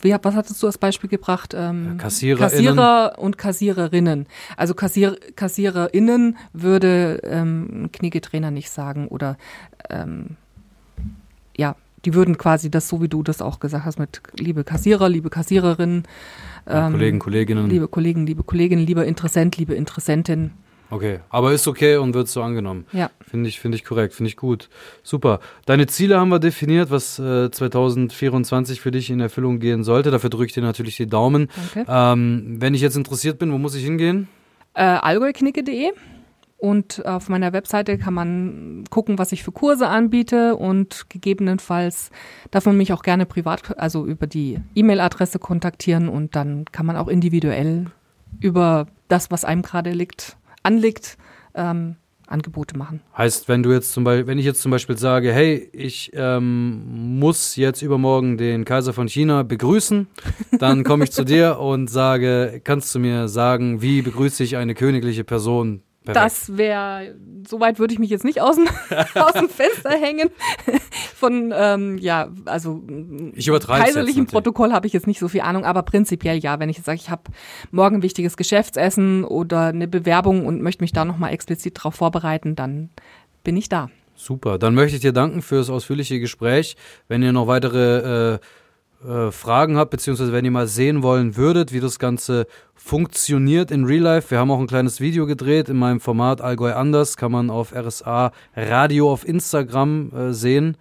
wie, 0.03 0.15
was 0.23 0.35
hattest 0.35 0.63
du 0.63 0.67
als 0.67 0.79
Beispiel 0.79 1.09
gebracht? 1.09 1.55
Ähm, 1.57 1.97
Kassierer 1.99 3.19
und 3.19 3.39
Kassiererinnen. 3.39 4.27
Also 4.57 4.75
Kassier, 4.75 5.17
Kassiererinnen 5.37 6.37
würde 6.53 7.21
ähm, 7.23 7.85
ein 7.85 7.93
Kniggetrainer 7.93 8.51
nicht 8.51 8.71
sagen 8.71 9.09
oder 9.09 9.37
ähm, 9.89 10.37
ja, 11.57 11.77
die 12.05 12.15
würden 12.15 12.39
quasi 12.39 12.71
das, 12.71 12.89
so 12.89 13.03
wie 13.03 13.09
du 13.09 13.23
das 13.23 13.43
auch 13.43 13.61
gesagt 13.61 13.85
hast, 13.85 13.99
mit 13.99 14.23
liebe 14.35 14.65
Kassierer, 14.65 15.09
liebe 15.09 15.31
Kassiererinnen, 15.31 16.05
ähm, 16.67 16.93
Kollegen, 16.93 17.19
Kolleginnen. 17.19 17.69
Liebe 17.69 17.89
Kollegen, 17.89 18.27
liebe 18.27 18.43
Kolleginnen, 18.43 18.85
lieber 18.85 19.05
Interessent, 19.05 19.57
liebe 19.57 19.75
Interessentin. 19.75 20.53
Okay, 20.91 21.21
aber 21.31 21.53
ist 21.53 21.69
okay 21.69 21.97
und 21.97 22.15
wird 22.15 22.29
so 22.29 22.43
angenommen. 22.43 22.85
Ja. 22.93 23.11
Finde 23.21 23.49
ich, 23.49 23.61
finde 23.61 23.77
ich 23.77 23.85
korrekt, 23.85 24.13
finde 24.13 24.29
ich 24.29 24.37
gut. 24.37 24.69
Super. 25.03 25.41
Deine 25.67 25.87
Ziele 25.87 26.19
haben 26.19 26.31
wir 26.31 26.41
definiert, 26.41 26.91
was 26.91 27.19
äh, 27.19 27.51
2024 27.51 28.81
für 28.81 28.91
dich 28.91 29.09
in 29.11 29.21
Erfüllung 29.21 29.61
gehen 29.61 29.85
sollte. 29.85 30.11
Dafür 30.11 30.31
drücke 30.31 30.47
ich 30.47 30.53
dir 30.53 30.63
natürlich 30.63 30.97
die 30.97 31.07
Daumen. 31.07 31.49
Danke. 31.75 31.91
Ähm, 31.91 32.57
wenn 32.59 32.75
ich 32.75 32.81
jetzt 32.81 32.97
interessiert 32.97 33.39
bin, 33.39 33.53
wo 33.53 33.59
muss 33.59 33.75
ich 33.75 33.85
hingehen? 33.85 34.29
Äh, 34.75 34.83
allgäuknicke.de 34.83 35.93
und 36.61 37.07
auf 37.07 37.31
meiner 37.31 37.55
Webseite 37.55 37.97
kann 37.97 38.13
man 38.13 38.85
gucken, 38.91 39.19
was 39.19 39.33
ich 39.33 39.43
für 39.43 39.51
Kurse 39.51 39.89
anbiete 39.89 40.57
und 40.57 41.09
gegebenenfalls 41.09 42.11
darf 42.51 42.67
man 42.67 42.77
mich 42.77 42.93
auch 42.93 43.03
gerne 43.03 43.25
privat, 43.25 43.79
also 43.79 44.05
über 44.05 44.27
die 44.27 44.61
E-Mail-Adresse 44.75 45.39
kontaktieren 45.39 46.11
und 46.11 46.37
dann 46.37 46.67
kann 46.71 46.85
man 46.85 46.97
auch 46.97 47.09
individuell 47.09 47.87
über 48.41 48.89
das, 49.09 49.31
was 49.31 49.47
einem 49.47 49.63
gerade 49.63 49.93
liegt, 49.93 50.37
anliegt, 50.63 51.17
ähm, 51.55 51.97
Angebote 52.31 52.79
machen. 52.79 53.01
Heißt, 53.17 53.49
wenn 53.49 53.63
du 53.63 53.73
jetzt 53.73 53.93
zum 53.93 54.05
Beispiel, 54.05 54.27
wenn 54.27 54.39
ich 54.39 54.45
jetzt 54.45 54.63
zum 54.63 54.71
Beispiel 54.71 54.97
sage, 54.97 55.33
hey, 55.33 55.69
ich 55.73 56.13
ähm, 56.15 57.19
muss 57.19 57.57
jetzt 57.57 57.83
übermorgen 57.83 58.39
den 58.39 58.65
Kaiser 58.65 58.93
von 58.93 59.09
China 59.09 59.43
begrüßen, 59.43 60.07
dann 60.59 60.85
komme 60.85 61.05
ich 61.05 61.13
zu 61.13 61.25
dir 61.25 61.59
und 61.59 61.91
sage, 61.91 62.61
kannst 62.63 62.95
du 62.95 63.01
mir 63.01 63.29
sagen, 63.29 63.83
wie 63.83 64.03
begrüße 64.03 64.45
ich 64.45 64.57
eine 64.57 64.75
königliche 64.75 65.25
Person? 65.25 65.83
Perfekt. 66.05 66.25
Das 66.25 66.57
wäre, 66.57 67.15
soweit 67.47 67.79
würde 67.79 67.93
ich 67.93 68.01
mich 68.01 68.09
jetzt 68.09 68.25
nicht 68.25 68.41
aus 68.41 68.57
dem, 68.57 68.69
aus 69.15 69.33
dem 69.33 69.51
Fenster 69.51 69.91
hängen. 69.91 70.31
Von, 71.15 71.53
ähm, 71.55 71.99
ja, 71.99 72.31
also 72.47 72.83
ich 73.35 73.47
kaiserlichem 73.47 74.27
Protokoll 74.27 74.73
habe 74.73 74.87
ich 74.87 74.95
jetzt 74.95 75.07
nicht 75.07 75.19
so 75.19 75.29
viel 75.29 75.43
Ahnung, 75.43 75.67
aber 75.67 75.83
prinzipiell 75.83 76.39
ja, 76.39 76.59
wenn 76.59 76.71
ich 76.71 76.79
jetzt 76.79 76.87
sage, 76.87 76.99
ich 77.01 77.11
habe 77.11 77.25
morgen 77.71 77.97
ein 77.97 78.03
wichtiges 78.03 78.39
Geschäftsessen 78.39 79.25
oder 79.25 79.67
eine 79.67 79.89
Bewerbung 79.89 80.47
und 80.47 80.63
möchte 80.63 80.83
mich 80.83 80.93
da 80.93 81.05
nochmal 81.05 81.35
explizit 81.35 81.77
darauf 81.77 81.97
vorbereiten, 81.97 82.57
dann 82.57 82.89
bin 83.45 83.59
ich 83.59 83.69
da. 83.69 83.91
Super, 84.15 84.59
dann 84.59 84.75
möchte 84.75 84.97
ich 84.97 85.03
dir 85.03 85.13
danken 85.13 85.43
für 85.43 85.57
das 85.57 85.71
ausführliche 85.71 86.21
Gespräch. 86.21 86.77
Wenn 87.09 87.23
ihr 87.23 87.33
noch 87.33 87.47
weitere 87.47 88.35
äh, 88.35 88.39
äh, 89.07 89.31
Fragen 89.31 89.77
habt, 89.77 89.91
beziehungsweise 89.91 90.33
wenn 90.33 90.45
ihr 90.45 90.51
mal 90.51 90.67
sehen 90.67 91.03
wollen 91.03 91.37
würdet, 91.37 91.73
wie 91.73 91.81
das 91.81 91.99
Ganze 91.99 92.47
funktioniert 92.75 93.71
in 93.71 93.85
Real 93.85 94.03
Life, 94.03 94.31
wir 94.31 94.39
haben 94.39 94.51
auch 94.51 94.59
ein 94.59 94.67
kleines 94.67 95.01
Video 95.01 95.27
gedreht 95.27 95.69
in 95.69 95.77
meinem 95.77 96.01
Format 96.01 96.41
Allgäu 96.41 96.75
anders, 96.75 97.17
kann 97.17 97.33
man 97.33 97.51
auf 97.51 97.75
RSA 97.75 98.33
Radio 98.57 99.13
auf 99.13 99.27
Instagram 99.27 100.11
äh, 100.13 100.33
sehen. 100.33 100.77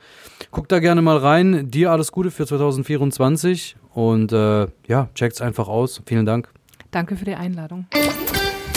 Guckt 0.51 0.71
da 0.71 0.79
gerne 0.79 1.01
mal 1.01 1.17
rein. 1.17 1.69
Dir 1.69 1.91
alles 1.91 2.11
Gute 2.11 2.31
für 2.31 2.45
2024 2.45 3.75
und 3.93 4.31
äh, 4.31 4.67
ja, 4.87 5.09
checkt's 5.15 5.41
einfach 5.41 5.67
aus. 5.67 6.01
Vielen 6.05 6.25
Dank. 6.25 6.49
Danke 6.91 7.15
für 7.15 7.25
die 7.25 7.35
Einladung. 7.35 7.87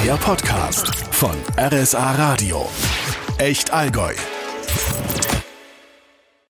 Der 0.05 0.15
Podcast 0.15 0.95
von 1.15 1.35
RSA 1.57 2.13
Radio. 2.13 2.69
Echt 3.39 3.73
Allgäu. 3.73 4.13